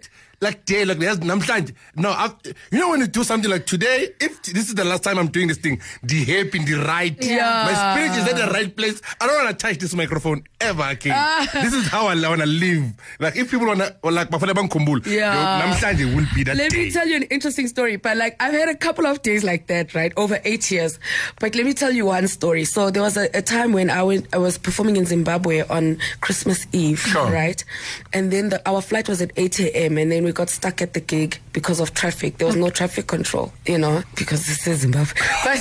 like 0.43 0.65
day 0.65 0.83
like 0.85 0.99
there's 0.99 1.19
namhlanje 1.29 1.73
no 1.95 2.11
I've, 2.11 2.35
you 2.71 2.79
know 2.79 2.89
when 2.91 2.99
you 3.01 3.07
do 3.07 3.23
something 3.23 3.49
like 3.49 3.65
today 3.65 4.09
if 4.19 4.41
this 4.43 4.67
is 4.69 4.75
the 4.75 4.83
last 4.91 5.03
time 5.03 5.17
i'm 5.17 5.27
doing 5.37 5.47
this 5.47 5.57
thing 5.65 5.81
the 6.03 6.19
happy 6.31 6.59
the 6.69 6.75
right 6.93 7.17
Yeah. 7.23 7.65
my 7.69 7.75
spirit 7.83 8.11
is 8.19 8.25
at 8.31 8.35
the 8.45 8.51
right 8.53 8.71
place 8.79 9.01
i 9.21 9.27
don't 9.27 9.37
want 9.43 9.49
to 9.57 9.67
touch 9.67 9.77
this 9.77 9.93
microphone 9.95 10.43
ever 10.69 10.83
again 10.83 11.13
Ah. 11.15 11.47
this 11.63 11.73
is 11.73 11.87
how 11.87 12.07
i 12.07 12.15
want 12.27 12.41
to 12.41 12.47
live 12.47 12.83
like 13.19 13.35
if 13.35 13.49
people 13.51 13.67
want 13.67 13.79
to 13.79 13.95
like 14.19 14.29
bafana 14.29 14.53
bangikhumbule 14.59 15.01
Yeah. 15.07 15.61
namhlanje 15.63 16.05
will 16.15 16.27
be 16.35 16.43
that 16.43 16.55
Let 16.57 16.71
day 16.71 16.85
me 16.85 16.91
tell 16.91 17.07
you 17.07 17.15
an 17.15 17.23
interesting 17.37 17.67
story. 17.67 17.95
But 17.97 18.17
like, 18.17 18.35
I've 18.43 18.53
had 18.53 18.69
a 18.69 18.75
couple 18.75 19.05
of 19.07 19.21
days 19.21 19.43
like 19.43 19.67
that, 19.67 19.93
right, 19.95 20.11
over 20.17 20.39
eight 20.43 20.69
years. 20.71 20.99
But 21.39 21.55
let 21.55 21.65
me 21.65 21.73
tell 21.73 21.91
you 21.91 22.05
one 22.07 22.27
story. 22.27 22.65
So 22.65 22.89
there 22.91 23.01
was 23.01 23.15
a, 23.17 23.29
a 23.33 23.41
time 23.41 23.71
when 23.73 23.89
I 23.89 24.01
went, 24.03 24.27
I 24.33 24.37
was 24.37 24.57
performing 24.57 24.97
in 24.97 25.05
Zimbabwe 25.05 25.61
on 25.77 25.97
Christmas 26.21 26.65
Eve, 26.73 26.99
Sure. 26.99 27.29
right? 27.31 27.63
And 28.13 28.31
then 28.31 28.49
the, 28.49 28.59
our 28.69 28.81
flight 28.81 29.07
was 29.09 29.21
at 29.21 29.31
8 29.37 29.59
a.m. 29.67 29.97
and 29.97 30.11
then 30.11 30.23
we 30.23 30.32
got 30.33 30.49
stuck 30.49 30.81
at 30.81 30.93
the 30.93 30.99
gig 30.99 31.39
because 31.53 31.79
of 31.79 31.93
traffic. 31.93 32.37
There 32.37 32.47
was 32.47 32.55
no 32.55 32.69
traffic 32.69 33.07
control, 33.07 33.53
you 33.65 33.77
know, 33.77 34.03
because 34.15 34.45
this 34.47 34.67
is 34.67 34.79
Zimbabwe. 34.81 35.13
But 35.45 35.57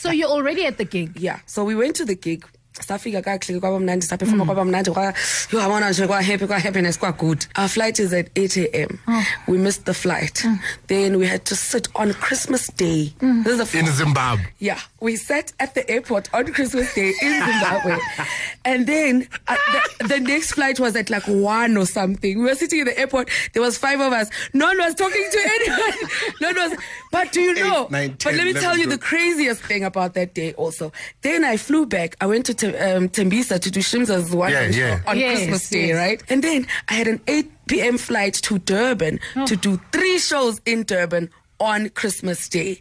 So 0.00 0.10
you're 0.10 0.28
already 0.30 0.64
at 0.66 0.76
the 0.78 0.84
gig. 0.84 1.10
yeah 1.20 1.38
so 1.46 1.64
we 1.64 1.74
went 1.74 1.96
to 1.96 2.04
the 2.04 2.14
gig 2.14 2.44
safika 2.72 3.22
kakuhle 3.22 3.60
kwabamnandi 3.60 4.06
saphefuma 4.06 4.44
mm. 4.44 4.46
kwabamnandi 4.46 4.90
kwa- 4.90 5.14
yo 5.52 5.60
yabona 5.60 5.90
nje 5.90 6.06
kwa-happy 6.06 6.46
kwa-happiness 6.46 6.98
kwa-good 6.98 7.46
our 7.58 7.68
flight 7.68 7.98
is 7.98 8.12
at 8.12 8.26
8 8.36 8.68
a.m 8.72 8.98
oh. 9.08 9.22
we 9.52 9.58
missed 9.58 9.84
the 9.84 9.94
flight 9.94 10.44
mm. 10.44 10.58
then 10.86 11.16
we 11.16 11.26
had 11.26 11.44
to 11.44 11.56
sit 11.56 11.88
on 11.94 12.12
christmas 12.14 12.70
day 12.76 13.12
mm. 13.20 13.44
this 13.44 13.60
is 13.60 13.70
the 13.70 13.78
in 13.78 13.86
zimbabwe 13.92 14.46
yeah, 14.60 14.80
we 15.00 15.16
sat 15.16 15.52
at 15.58 15.74
the 15.74 15.90
airport 15.90 16.28
on 16.34 16.52
Christmas 16.52 16.94
Day 16.94 17.12
in 17.22 17.32
Zimbabwe. 17.44 17.96
and 18.64 18.86
then 18.86 19.26
uh, 19.48 19.56
the, 19.98 20.08
the 20.08 20.20
next 20.20 20.52
flight 20.52 20.78
was 20.78 20.94
at 20.96 21.08
like 21.08 21.22
one 21.26 21.76
or 21.78 21.86
something. 21.86 22.38
We 22.38 22.44
were 22.44 22.54
sitting 22.54 22.80
in 22.80 22.84
the 22.84 22.98
airport. 22.98 23.30
There 23.54 23.62
was 23.62 23.78
five 23.78 24.00
of 24.00 24.12
us. 24.12 24.28
No 24.52 24.66
one 24.66 24.78
was 24.78 24.94
talking 24.94 25.26
to 25.32 25.38
anyone. 25.38 26.10
no 26.42 26.48
one 26.48 26.70
was. 26.70 26.78
But 27.10 27.32
do 27.32 27.40
you 27.40 27.52
Eight, 27.52 27.62
know? 27.62 27.88
nine, 27.90 28.16
but 28.22 28.34
let 28.34 28.44
me 28.44 28.52
tell 28.52 28.74
11, 28.74 28.80
you 28.80 28.86
the 28.88 28.98
craziest 28.98 29.62
thing 29.62 29.84
about 29.84 30.14
that 30.14 30.34
day 30.34 30.52
also. 30.54 30.92
Then 31.22 31.44
I 31.44 31.56
flew 31.56 31.86
back. 31.86 32.16
I 32.20 32.26
went 32.26 32.44
to 32.46 32.54
Tem- 32.60 32.74
um, 32.96 33.08
Tembisa 33.08 33.58
to 33.58 33.70
do 33.70 33.80
Shimza's 33.80 34.30
one 34.34 34.52
Yeah, 34.52 34.66
yeah. 34.68 35.00
on 35.06 35.18
Yes, 35.18 35.38
Christmas 35.38 35.70
Day, 35.70 35.88
yes. 35.88 35.96
right? 35.96 36.22
And 36.28 36.42
then 36.44 36.66
I 36.88 36.94
had 36.94 37.06
an 37.06 37.20
8 37.26 37.50
p.m. 37.68 37.96
flight 37.98 38.34
to 38.34 38.58
Durban 38.58 39.18
to 39.46 39.56
do 39.56 39.80
three 39.92 40.18
shows 40.18 40.60
in 40.66 40.82
Durban 40.84 41.30
on 41.60 41.90
Christmas 41.90 42.48
Day. 42.48 42.80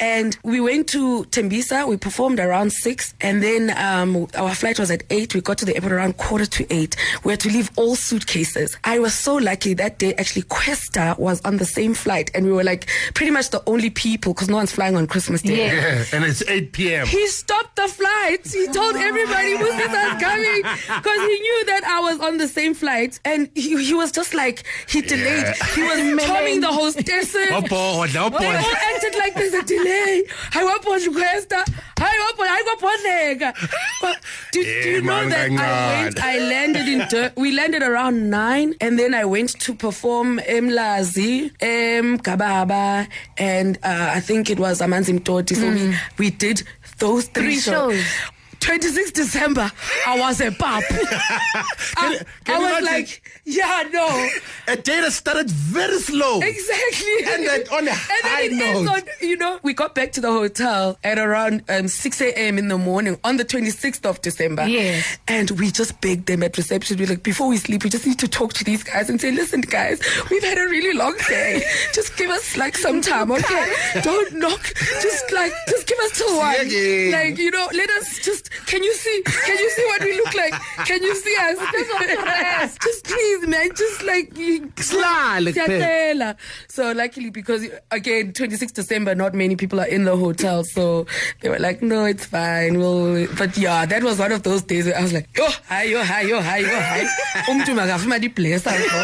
And 0.00 0.36
we 0.42 0.60
went 0.60 0.88
to 0.88 1.24
Tembisa, 1.24 1.86
we 1.86 1.96
performed 1.96 2.40
around 2.40 2.72
6, 2.72 3.14
and 3.20 3.42
then 3.42 3.76
um, 3.76 4.26
our 4.34 4.54
flight 4.54 4.78
was 4.78 4.90
at 4.90 5.04
8. 5.10 5.34
We 5.34 5.40
got 5.40 5.58
to 5.58 5.64
the 5.64 5.74
airport 5.74 5.92
around 5.92 6.16
quarter 6.16 6.46
to 6.46 6.74
8. 6.74 6.96
We 7.24 7.32
had 7.32 7.40
to 7.40 7.50
leave 7.50 7.70
all 7.76 7.94
suitcases. 7.94 8.76
I 8.84 8.98
was 8.98 9.14
so 9.14 9.36
lucky 9.36 9.74
that 9.74 9.98
day, 9.98 10.14
actually, 10.14 10.42
Kwesta 10.42 11.18
was 11.18 11.40
on 11.42 11.58
the 11.58 11.64
same 11.64 11.94
flight, 11.94 12.30
and 12.34 12.46
we 12.46 12.52
were 12.52 12.64
like 12.64 12.88
pretty 13.14 13.30
much 13.30 13.50
the 13.50 13.62
only 13.66 13.90
people 13.90 14.32
because 14.32 14.48
no 14.48 14.56
one's 14.56 14.72
flying 14.72 14.96
on 14.96 15.06
Christmas 15.06 15.42
Day. 15.42 15.66
Yeah. 15.66 15.74
yeah 15.74 16.04
and 16.12 16.24
it's 16.24 16.42
8 16.42 16.72
p.m 16.72 17.06
He 17.06 17.26
stopped 17.28 17.76
the 17.76 17.88
flight. 17.88 18.40
He 18.50 18.66
told 18.68 18.96
everybody 18.96 19.56
who's 19.56 19.76
this 19.76 19.88
was 19.88 20.22
coming 20.22 20.62
because 20.62 21.20
he 21.20 21.40
knew 21.40 21.64
that 21.66 21.84
I 21.84 22.00
was 22.00 22.20
on 22.20 22.38
the 22.38 22.48
same 22.48 22.74
flight, 22.74 23.20
and 23.24 23.50
he, 23.54 23.84
he 23.84 23.94
was 23.94 24.12
just 24.12 24.34
like 24.34 24.64
he 24.88 25.00
delayed. 25.02 25.54
He 25.74 25.82
was 25.82 26.24
tomming 26.26 26.60
the 26.60 26.72
hostesses. 26.72 27.48
Wabhodla, 28.14 28.38
They 28.38 28.46
all 28.46 28.74
acted 28.94 29.14
like 29.18 29.34
there's 29.34 29.54
a 29.54 29.62
delay. 29.62 30.24
I 30.54 30.64
want 30.64 30.82
to 30.82 31.10
request. 31.10 31.52
I 31.52 32.32
want 32.36 32.40
I 32.40 32.62
want 32.66 33.56
But 34.00 34.16
do, 34.52 34.62
do 34.62 34.68
you 34.90 35.02
know 35.02 35.26
man, 35.26 35.28
that 35.30 35.50
I 35.50 36.04
went? 36.04 36.20
I 36.22 36.38
landed 36.38 36.88
in. 36.88 37.08
Dur- 37.08 37.32
we 37.36 37.52
landed 37.52 37.82
around 37.82 38.30
nine, 38.30 38.74
and 38.80 38.98
then 38.98 39.14
I 39.14 39.24
went 39.24 39.50
to 39.60 39.74
perform 39.74 40.38
Mlazi, 40.38 41.50
M 41.60 42.18
Kababa, 42.18 43.08
and 43.38 43.78
uh, 43.82 44.12
I 44.14 44.20
think 44.20 44.50
it 44.50 44.58
was 44.58 44.80
Amanzimtoti. 44.80 45.54
So 45.56 45.70
we 45.70 45.96
we 46.18 46.30
did 46.30 46.62
those 46.98 47.26
three, 47.26 47.44
Three 47.56 47.60
shows. 47.60 48.04
26 48.68 49.12
December, 49.12 49.70
I 50.06 50.18
was 50.18 50.40
a 50.40 50.50
pup. 50.50 50.82
I, 50.90 52.18
can 52.44 52.56
I 52.56 52.58
was 52.58 52.68
imagine? 52.70 52.84
like, 52.86 53.30
yeah, 53.44 53.84
no. 53.92 54.28
A 54.68 54.76
day 54.76 55.00
that 55.02 55.12
started 55.12 55.50
very 55.50 55.98
slow. 55.98 56.40
Exactly. 56.40 57.10
And 57.34 57.46
then 57.46 57.62
on 57.72 57.86
a 57.88 57.90
And 57.90 57.98
high 58.22 58.48
then 58.48 58.58
it 58.58 58.62
ends 58.64 58.82
note. 58.84 58.94
on, 58.96 59.02
you 59.20 59.36
know, 59.36 59.58
we 59.62 59.74
got 59.74 59.94
back 59.94 60.12
to 60.12 60.20
the 60.20 60.30
hotel 60.32 60.98
at 61.04 61.18
around 61.18 61.62
um, 61.68 61.88
6 61.88 62.20
a.m. 62.22 62.56
in 62.58 62.68
the 62.68 62.78
morning 62.78 63.18
on 63.24 63.36
the 63.36 63.44
26th 63.44 64.06
of 64.08 64.20
December. 64.22 64.66
Yes. 64.66 65.18
And 65.28 65.50
we 65.52 65.70
just 65.70 66.00
begged 66.00 66.26
them 66.26 66.42
at 66.42 66.56
reception. 66.56 66.96
We're 66.98 67.08
like, 67.08 67.22
before 67.22 67.48
we 67.48 67.56
sleep, 67.58 67.84
we 67.84 67.90
just 67.90 68.06
need 68.06 68.18
to 68.20 68.28
talk 68.28 68.52
to 68.54 68.64
these 68.64 68.82
guys 68.82 69.10
and 69.10 69.20
say, 69.20 69.30
listen, 69.30 69.60
guys, 69.60 70.00
we've 70.30 70.42
had 70.44 70.56
a 70.58 70.62
really 70.70 70.96
long 70.96 71.16
day. 71.28 71.62
Just 71.92 72.16
give 72.16 72.30
us 72.30 72.56
like 72.56 72.76
some 72.78 73.00
time, 73.02 73.30
okay? 73.30 73.72
Don't 74.02 74.32
knock. 74.34 74.72
Just 75.02 75.30
like, 75.32 75.52
just 75.68 75.86
give 75.86 75.98
us 75.98 76.16
till 76.16 76.36
one. 76.36 76.54
Like, 77.12 77.36
you 77.38 77.50
know, 77.50 77.68
let 77.74 77.90
us 77.90 78.18
just, 78.24 78.48
can 78.66 78.82
you 78.82 78.92
see, 78.94 79.22
can 79.24 79.58
you 79.58 79.70
see 79.70 79.84
what 79.86 80.02
we 80.02 80.16
look 80.16 80.34
like? 80.34 80.54
Can 80.86 81.02
you 81.02 81.14
see 81.14 81.36
us? 81.40 82.74
just 82.82 83.04
please, 83.04 83.46
man, 83.46 83.68
just 83.74 84.02
like, 84.02 84.36
you, 84.36 84.70
Sly, 84.78 85.40
like 85.40 85.54
that. 85.54 85.68
Siyacela. 85.68 86.36
So 86.68 86.92
luckily, 86.92 87.30
because 87.30 87.66
again, 87.90 88.32
26 88.32 88.72
December, 88.72 89.14
not 89.14 89.34
many 89.34 89.56
people 89.56 89.80
are 89.80 89.86
in 89.86 90.04
the 90.04 90.16
hotel, 90.16 90.64
so 90.64 91.06
they 91.40 91.48
were 91.48 91.58
like, 91.58 91.82
"No, 91.82 92.04
it's 92.04 92.24
fine." 92.26 92.78
Well, 92.78 93.26
but 93.38 93.56
yeah, 93.56 93.86
that 93.86 94.02
was 94.02 94.18
one 94.18 94.32
of 94.32 94.42
those 94.42 94.62
days 94.62 94.86
where 94.86 94.96
I 94.98 95.02
was 95.02 95.12
like, 95.12 95.28
"Yo, 95.36 95.46
hi, 95.68 95.84
yo, 95.84 96.02
hi, 96.02 96.22
yo, 96.22 96.40
hi, 96.40 96.58
yo, 96.58 96.68
hi." 96.68 97.04
Umntu 97.48 97.74
makafuna 97.74 98.20
di-bless 98.20 98.66
us, 98.66 98.88
bro. 98.88 99.00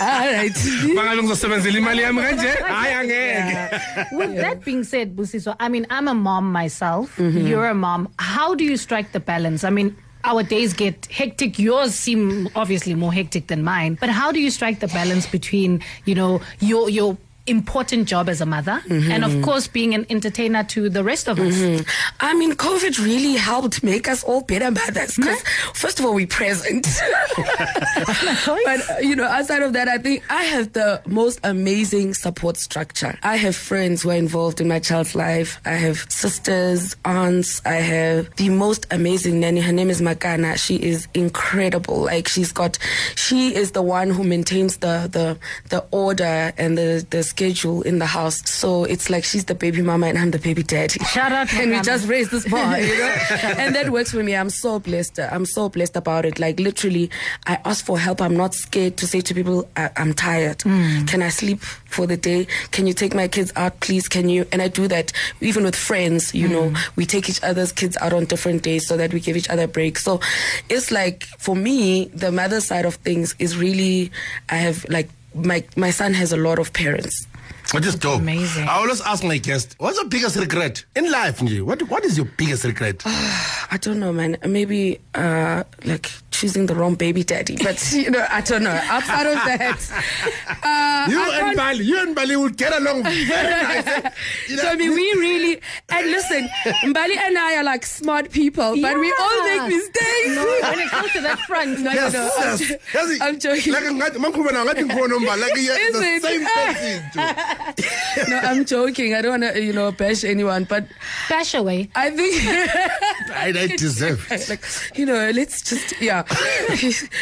All 0.00 0.32
right. 0.32 0.54
Mangabe 0.94 1.22
ngizosebenzela 1.22 1.78
imali 1.78 2.02
yami 2.02 2.22
kanje? 2.22 2.48
Hayi 2.68 2.92
angeke. 2.94 4.12
With 4.12 4.36
that 4.36 4.64
being 4.64 4.84
said, 4.84 5.16
Busiswa, 5.16 5.56
I 5.60 5.68
mean, 5.68 5.86
I'm 5.90 6.08
a 6.08 6.14
mom 6.14 6.52
myself. 6.52 7.16
Mm-hmm. 7.16 7.46
You're 7.46 7.66
a 7.66 7.74
mom. 7.74 8.08
How 8.18 8.54
do 8.58 8.64
you 8.64 8.76
strike 8.76 9.12
the 9.12 9.20
balance? 9.20 9.64
I 9.64 9.70
mean, 9.70 9.96
our 10.24 10.42
days 10.42 10.74
get 10.74 11.06
hectic. 11.06 11.58
Yours 11.58 11.94
seem 11.94 12.48
obviously 12.54 12.94
more 12.94 13.12
hectic 13.12 13.46
than 13.46 13.62
mine. 13.64 13.96
But 14.00 14.10
how 14.10 14.32
do 14.32 14.40
you 14.40 14.50
strike 14.50 14.80
the 14.80 14.88
balance 14.88 15.26
between, 15.26 15.82
you 16.04 16.14
know, 16.14 16.42
your 16.60 16.90
your 16.90 17.16
important 17.48 18.06
job 18.08 18.28
as 18.28 18.40
a 18.40 18.46
mother 18.46 18.80
Mm-hmm. 18.88 19.10
and 19.10 19.24
of 19.24 19.42
course 19.42 19.66
being 19.66 19.94
an 19.94 20.06
entertainer 20.10 20.62
to 20.64 20.88
the 20.88 21.02
rest 21.04 21.28
of 21.28 21.38
us? 21.38 21.84
I 22.20 22.34
mean, 22.34 22.52
COVID 22.52 22.98
really 23.04 23.34
helped 23.34 23.82
make 23.82 24.08
us 24.08 24.22
all 24.24 24.42
better 24.42 24.70
mothers. 24.70 25.16
Because 25.16 25.42
first 25.74 25.98
of 25.98 26.04
all, 26.06 26.14
we're 26.14 26.26
present. 26.26 26.86
but 27.36 28.90
uh, 28.90 28.98
you 29.00 29.16
know, 29.16 29.24
outside 29.24 29.62
of 29.62 29.72
that, 29.74 29.88
I 29.88 29.98
think 29.98 30.22
I 30.30 30.44
have 30.44 30.72
the 30.72 31.02
most 31.06 31.40
amazing 31.44 32.14
support 32.14 32.56
structure. 32.56 33.18
I 33.22 33.36
have 33.36 33.56
friends 33.56 34.02
who 34.02 34.10
are 34.10 34.16
involved 34.16 34.60
in 34.60 34.68
my 34.68 34.78
child's 34.78 35.14
life. 35.14 35.60
I 35.64 35.72
have 35.72 36.06
sisters, 36.10 36.96
aunts. 37.04 37.60
I 37.64 37.74
have 37.76 38.34
the 38.36 38.48
most 38.50 38.86
amazing 38.90 39.40
nanny. 39.40 39.60
Her 39.60 39.72
name 39.72 39.90
is 39.90 40.00
Makana. 40.00 40.56
She 40.58 40.76
is 40.76 41.08
incredible. 41.14 42.00
Like 42.04 42.28
she's 42.28 42.52
got, 42.52 42.78
she 43.16 43.54
is 43.54 43.72
the 43.72 43.82
one 43.82 44.10
who 44.10 44.24
maintains 44.24 44.78
the 44.78 45.08
the 45.10 45.38
the 45.70 45.84
order 45.90 46.52
and 46.56 46.76
the 46.78 47.06
the 47.10 47.22
schedule 47.38 47.82
in 47.82 48.00
the 48.00 48.06
house. 48.06 48.42
So 48.50 48.82
it's 48.82 49.08
like 49.10 49.22
she's 49.22 49.44
the 49.44 49.54
baby 49.54 49.80
mama 49.80 50.08
and 50.08 50.18
I'm 50.18 50.32
the 50.32 50.40
baby 50.40 50.64
daddy. 50.64 50.98
Shout 51.04 51.30
out 51.30 51.52
and 51.54 51.70
we 51.70 51.80
just 51.82 52.08
raised 52.08 52.32
this 52.32 52.48
bar, 52.48 52.80
you 52.80 52.98
know. 52.98 53.14
and 53.58 53.76
that 53.76 53.90
works 53.90 54.10
for 54.10 54.24
me. 54.24 54.34
I'm 54.34 54.50
so 54.50 54.80
blessed. 54.80 55.20
I'm 55.20 55.46
so 55.46 55.68
blessed 55.68 55.96
about 55.96 56.24
it. 56.24 56.40
Like 56.40 56.58
literally, 56.58 57.10
I 57.46 57.60
ask 57.64 57.84
for 57.84 57.96
help. 57.96 58.20
I'm 58.20 58.36
not 58.36 58.54
scared 58.54 58.96
to 58.96 59.06
say 59.06 59.20
to 59.20 59.34
people, 59.34 59.68
I- 59.76 59.90
I'm 59.96 60.14
tired. 60.14 60.62
Hmm. 60.62 61.04
Can 61.04 61.22
I 61.22 61.28
sleep 61.28 61.60
for 61.60 62.08
the 62.08 62.16
day? 62.16 62.48
Can 62.72 62.88
you 62.88 62.92
take 62.92 63.14
my 63.14 63.28
kids 63.28 63.52
out, 63.54 63.78
please? 63.78 64.08
Can 64.08 64.28
you? 64.28 64.44
And 64.50 64.60
I 64.60 64.66
do 64.66 64.88
that 64.88 65.12
even 65.40 65.62
with 65.62 65.76
friends. 65.76 66.34
You 66.34 66.48
hmm. 66.48 66.52
know, 66.52 66.74
we 66.96 67.06
take 67.06 67.28
each 67.28 67.42
other's 67.44 67.70
kids 67.70 67.96
out 67.98 68.12
on 68.12 68.24
different 68.24 68.64
days 68.64 68.88
so 68.88 68.96
that 68.96 69.14
we 69.14 69.20
give 69.20 69.36
each 69.36 69.48
other 69.48 69.68
breaks. 69.68 70.02
So 70.02 70.20
it's 70.68 70.90
like 70.90 71.22
for 71.38 71.54
me, 71.54 72.06
the 72.06 72.32
mother 72.32 72.60
side 72.60 72.84
of 72.84 72.96
things 72.96 73.36
is 73.38 73.56
really. 73.56 74.10
I 74.48 74.56
have 74.56 74.84
like 74.88 75.08
my 75.44 75.64
my 75.76 75.90
son 75.90 76.14
has 76.14 76.32
a 76.32 76.36
lot 76.36 76.58
of 76.58 76.72
parents. 76.72 77.26
Which 77.72 77.84
is 77.84 77.96
dope. 77.96 78.20
Amazing. 78.22 78.64
I 78.66 78.76
always 78.76 79.02
ask 79.02 79.22
my 79.22 79.36
guest, 79.36 79.74
what's 79.76 79.98
your 79.98 80.08
biggest 80.08 80.36
regret 80.36 80.86
in 80.96 81.10
life, 81.10 81.40
Nji? 81.40 81.60
What 81.62 81.82
What 81.90 82.02
is 82.06 82.16
your 82.16 82.24
biggest 82.24 82.64
regret? 82.64 83.02
I 83.04 83.76
don't 83.78 84.00
know, 84.00 84.10
man. 84.10 84.38
Maybe 84.46 85.00
uh, 85.14 85.64
like 85.84 86.10
choosing 86.30 86.64
the 86.64 86.74
wrong 86.74 86.94
baby 86.94 87.24
daddy, 87.24 87.56
but 87.62 87.92
you 87.92 88.10
know, 88.10 88.24
I 88.30 88.40
don't 88.40 88.62
know. 88.62 88.70
Outside 88.84 89.26
of 89.26 89.34
that, 89.34 89.78
uh, 90.62 91.10
you 91.10 91.20
I 91.20 91.40
and 91.48 91.56
Bali, 91.58 91.84
you 91.84 92.00
and 92.00 92.14
Bali 92.14 92.36
will 92.36 92.48
get 92.48 92.74
along 92.74 93.02
very 93.28 93.50
nice. 93.50 94.12
You 94.48 94.56
know, 94.56 94.62
So 94.62 94.68
I 94.70 94.76
mean, 94.76 94.92
we 94.94 95.12
really 95.20 95.60
and 95.98 96.10
listen, 96.10 96.48
Mbali 96.84 97.16
and 97.16 97.38
I 97.38 97.56
are 97.56 97.64
like 97.64 97.84
smart 97.86 98.30
people, 98.30 98.76
but 98.80 98.98
we 98.98 99.12
all 99.20 99.42
make 99.44 99.68
mistakes. 99.76 100.28
No, 100.34 100.44
when 100.70 100.78
it 100.80 100.88
comes 100.90 101.12
to 101.12 101.20
that 101.22 101.38
front, 101.40 101.80
No, 101.80 101.90
Yes, 101.92 102.12
no, 102.12 102.30
I'm, 102.36 102.58
yes. 102.58 102.72
Yes, 102.94 103.20
I'm 103.20 103.38
joking. 103.38 103.72
Like, 103.72 103.84
ngathi- 103.84 104.18
mangikhuluma 104.18 104.52
nawe 104.52 104.64
ngathi 104.66 104.84
ngikhona 104.84 105.18
Mbali, 105.18 105.40
like, 105.40 105.56
yeah, 105.56 105.76
Is 105.76 105.92
the 105.92 106.20
same 106.20 106.44
person, 106.46 108.30
no, 108.30 108.36
I'm 108.38 108.64
joking. 108.64 109.14
I 109.14 109.22
don't 109.22 109.40
want 109.40 109.54
to, 109.54 109.62
you 109.62 109.72
know, 109.72 109.92
bash 109.92 110.24
anyone, 110.24 110.64
but 110.64 110.84
bash 111.28 111.54
away. 111.54 111.90
I 111.94 112.10
think. 112.10 112.34
I, 113.34 113.48
I 113.54 113.66
deserve 113.76 114.26
it. 114.30 114.48
like 114.48 114.64
you 114.96 115.04
know 115.06 115.30
let's 115.30 115.62
just 115.62 116.00
yeah 116.00 116.22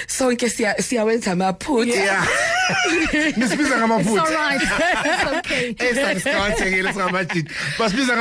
sonke 0.07 0.47
siya- 0.49 0.77
siyawenza 0.81 1.33
amaphutha 1.33 1.95
Yeah. 1.97 2.27
Nisibiza 3.37 3.71
It's 3.71 3.77
ngamaphutha. 3.77 4.21
all 4.23 4.33
right. 4.33 4.61
It's 4.63 5.25
okay. 5.39 5.75
Eh, 5.79 5.95
son, 5.95 6.17
siqakathekile, 6.21 6.93
singamajidi. 6.93 7.51
Basibiza 7.79 8.13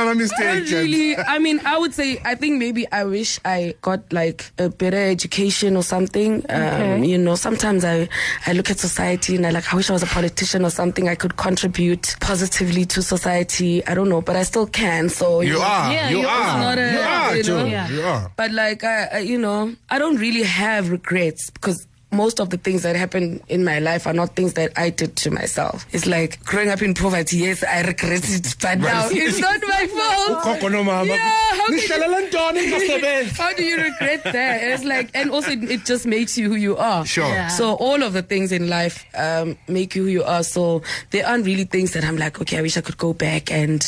Not 0.46 0.56
ngama-mistakes. 0.62 0.72
really. 0.72 1.16
I 1.16 1.38
mean, 1.38 1.60
I 1.66 1.78
would 1.78 1.94
say 1.94 2.20
I 2.24 2.34
think 2.34 2.58
maybe 2.58 2.86
I 2.92 3.04
wish 3.04 3.38
I 3.44 3.74
got 3.82 4.00
like 4.12 4.50
a 4.58 4.68
better 4.68 4.96
education 5.10 5.76
or 5.76 5.82
something. 5.82 6.44
Um, 6.48 6.62
Okay. 6.62 7.04
you 7.06 7.18
know, 7.18 7.34
sometimes 7.34 7.84
I 7.84 8.08
I 8.46 8.52
look 8.52 8.70
at 8.70 8.78
society 8.78 9.36
and 9.36 9.46
I 9.46 9.50
like 9.50 9.72
I 9.72 9.76
wish 9.76 9.90
I 9.90 9.92
was 9.92 10.02
a 10.02 10.06
politician 10.06 10.64
or 10.64 10.70
something. 10.70 11.08
I 11.08 11.14
could 11.14 11.36
contribute 11.36 12.16
positively 12.20 12.84
to 12.86 13.02
society. 13.02 13.84
I 13.86 13.94
don't 13.94 14.08
know, 14.08 14.22
but 14.22 14.36
I 14.36 14.42
still 14.44 14.66
can. 14.66 15.08
So 15.08 15.40
You 15.40 15.54
know. 15.54 15.62
are. 15.62 15.92
Yeah, 15.92 16.10
you 16.10 16.18
you're 16.18 16.26
not 16.26 16.78
a- 16.78 16.92
you 16.92 16.98
are, 17.00 17.36
you 17.36 17.42
Joe. 17.42 17.58
know. 17.58 17.66
Yeah. 17.66 17.88
You 17.88 18.02
are. 18.02 18.30
But 18.36 18.50
like 18.52 18.84
I, 18.84 19.08
I, 19.12 19.18
you 19.20 19.38
know, 19.38 19.74
I 19.90 19.98
don't 19.98 20.16
really 20.16 20.42
have 20.44 20.90
regrets 20.90 21.50
because 21.50 21.86
most 22.12 22.40
of 22.40 22.50
the 22.50 22.56
things 22.56 22.82
that 22.82 22.96
happen 22.96 23.40
in 23.48 23.64
my 23.64 23.78
life 23.78 24.06
are 24.06 24.12
not 24.12 24.36
things 24.36 24.54
that 24.54 24.72
I 24.76 24.90
did 24.90 25.16
to 25.16 25.30
myself. 25.30 25.86
It's 25.92 26.06
like 26.06 26.42
growing 26.44 26.68
up 26.70 26.80
in 26.80 26.94
poverty. 26.94 27.38
Yes, 27.38 27.64
I 27.64 27.82
regret 27.82 28.22
it, 28.24 28.54
but 28.62 28.78
now 28.78 29.08
it's 29.10 29.38
not 29.38 29.60
my 29.66 29.86
fault. 29.86 30.44
Yeah, 30.66 31.32
how 31.50 31.66
can 31.66 31.78
Nihlalela 31.78 32.30
ntoni 32.30 32.60
ngingasebenzi? 32.66 33.36
How 33.36 33.52
do 33.54 33.64
you 33.64 33.76
regret 33.76 34.24
that? 34.24 34.62
It's 34.62 34.84
like, 34.84 35.10
and 35.14 35.30
also 35.30 35.50
it, 35.50 35.70
it 35.70 35.84
just 35.84 36.06
makes 36.06 36.38
you 36.38 36.48
who 36.48 36.54
you 36.54 36.76
are. 36.76 37.04
Sure. 37.04 37.26
Yeah. 37.26 37.48
So 37.48 37.74
all 37.74 38.02
of 38.02 38.12
the 38.12 38.22
things 38.22 38.52
in 38.52 38.68
life 38.68 39.04
um, 39.14 39.56
make 39.68 39.94
you 39.94 40.04
who 40.04 40.08
you 40.08 40.22
are. 40.24 40.42
So 40.42 40.82
there 41.10 41.26
aren't 41.26 41.44
really 41.46 41.64
things 41.64 41.92
that 41.92 42.04
I'm 42.04 42.16
like, 42.16 42.40
okay, 42.40 42.58
I 42.58 42.62
wish 42.62 42.76
I 42.76 42.80
could 42.80 42.98
go 42.98 43.12
back 43.12 43.50
and, 43.50 43.82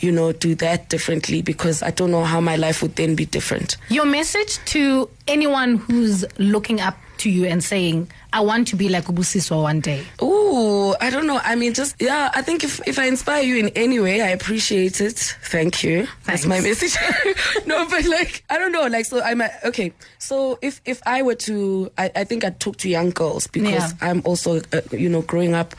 you 0.00 0.10
know, 0.12 0.32
do 0.32 0.54
that 0.56 0.88
differently 0.88 1.42
because 1.42 1.82
I 1.82 1.90
don't 1.90 2.10
know 2.10 2.24
how 2.24 2.40
my 2.40 2.56
life 2.56 2.82
would 2.82 2.96
then 2.96 3.14
be 3.14 3.24
different. 3.24 3.76
Your 3.88 4.06
message 4.06 4.58
to 4.66 5.08
anyone 5.28 5.76
who's 5.76 6.24
looking 6.38 6.80
up 6.80 6.96
to 7.18 7.30
you 7.30 7.44
and 7.46 7.62
saying, 7.62 8.10
I 8.32 8.40
want 8.40 8.68
to 8.68 8.76
be 8.76 8.88
like 8.88 9.04
Ubusiswa 9.04 9.62
one 9.62 9.80
day. 9.80 10.04
Oh, 10.20 10.96
I 11.00 11.10
don't 11.10 11.26
know. 11.26 11.40
I 11.42 11.54
mean, 11.54 11.74
just 11.74 11.96
yeah. 12.00 12.30
I 12.34 12.42
think 12.42 12.64
if 12.64 12.80
if 12.86 12.98
I 12.98 13.06
inspire 13.06 13.42
you 13.42 13.56
in 13.56 13.68
any 13.70 14.00
way, 14.00 14.20
I 14.22 14.28
appreciate 14.28 15.00
it. 15.00 15.18
Thank 15.44 15.82
you. 15.82 16.06
That's 16.24 16.46
my 16.46 16.60
message. 16.60 16.96
no, 17.66 17.86
but 17.88 18.04
like 18.06 18.44
I 18.50 18.58
don't 18.58 18.72
know. 18.72 18.86
Like 18.86 19.04
so, 19.06 19.22
I'm 19.22 19.40
a, 19.40 19.50
okay. 19.66 19.92
So 20.18 20.58
if 20.62 20.80
if 20.84 21.00
I 21.06 21.22
were 21.22 21.34
to, 21.36 21.90
I, 21.98 22.10
I 22.16 22.24
think 22.24 22.44
I'd 22.44 22.58
talk 22.60 22.76
to 22.78 22.88
young 22.88 23.10
girls 23.10 23.46
because 23.46 23.92
Yeah. 23.92 24.08
I'm 24.10 24.22
also 24.24 24.60
uh, 24.72 24.80
you 24.92 25.08
know 25.08 25.22
growing 25.22 25.54
up 25.54 25.74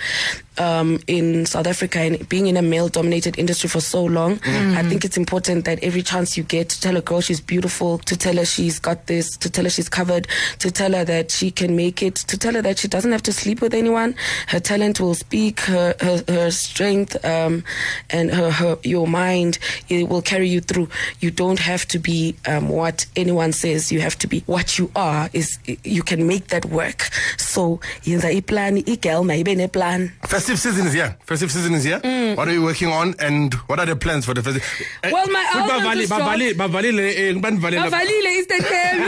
um, 0.57 1.00
in 1.07 1.45
South 1.45 1.65
Africa 1.67 2.00
and 2.00 2.27
being 2.29 2.45
in 2.48 2.57
a 2.57 2.62
male-dominated 2.62 3.39
industry 3.39 3.67
for 3.69 3.81
so 3.81 4.03
long. 4.03 4.39
I 4.45 4.83
think 4.83 5.03
it's 5.03 5.17
important 5.17 5.65
that 5.65 5.81
every 5.83 6.03
chance 6.03 6.38
you 6.38 6.43
get 6.43 6.69
to 6.69 6.79
tell 6.81 6.95
a 6.95 7.01
girl 7.01 7.22
she's 7.22 7.41
beautiful, 7.41 7.98
to 8.00 8.15
tell 8.15 8.36
her 8.36 8.45
she's 8.45 8.77
got 8.79 9.07
this, 9.07 9.36
to 9.38 9.50
tell 9.50 9.63
her 9.63 9.69
she's 9.72 9.89
covered, 9.89 10.27
to 10.60 10.69
tell 10.69 10.91
her 10.93 11.03
that 11.05 11.31
she 11.31 11.50
can 11.50 11.75
make 11.75 12.03
it, 12.03 12.15
to 12.15 12.38
tell 12.44 12.54
her 12.54 12.62
that 12.62 12.78
she 12.78 12.88
doesn't 12.88 13.12
have 13.12 13.24
to 13.24 13.34
sleep 13.34 13.62
with 13.62 13.74
anyone. 13.74 14.16
Her 14.48 14.60
talent 14.60 15.00
will 15.00 15.16
speak. 15.16 15.62
Her 15.62 15.96
her, 16.06 16.24
her 16.28 16.52
strength 16.52 17.14
um, 17.26 17.64
and 18.10 18.30
her, 18.32 18.52
her 18.52 18.78
your 18.84 19.08
mind 19.08 19.58
it 19.90 20.10
will 20.10 20.22
carry 20.22 20.50
you 20.50 20.62
through. 20.62 20.88
You 21.24 21.32
don't 21.32 21.60
have 21.60 21.88
to 21.94 22.00
be 22.00 22.36
um, 22.46 22.70
what 22.70 23.06
anyone 23.16 23.52
says. 23.54 23.92
You 23.92 24.02
have 24.02 24.18
to 24.20 24.28
be 24.28 24.44
what 24.46 24.78
you 24.78 24.92
are. 24.96 25.30
Is 25.34 25.58
you 25.84 26.04
can 26.04 26.28
make 26.28 26.48
that 26.48 26.66
work. 26.66 27.10
So 27.38 27.80
yenza 28.04 28.30
iplan, 28.42 28.84
igel 28.86 29.24
mayibe 29.24 29.56
neplan. 29.56 30.12
Festive 30.28 30.60
season 30.60 30.88
is 30.88 30.94
here. 30.94 31.16
Festive 31.26 31.52
season 31.52 31.74
is 31.74 31.84
here. 31.86 32.00
What 32.36 32.48
are 32.48 32.54
you 32.54 32.64
working 32.64 32.90
on 32.90 33.16
and 33.20 33.54
what 33.70 33.80
are 33.80 33.86
the 33.86 33.96
plans 33.96 34.26
for 34.26 34.34
the 34.34 34.44
festive? 34.44 34.64
Eh, 35.04 35.12
Well, 35.12 35.28
my 35.32 35.46
album 35.54 35.80
bavali- 35.82 36.02
is 36.02 36.10
bavali- 36.10 36.54
bavalile, 36.54 37.00
eh, 37.00 37.34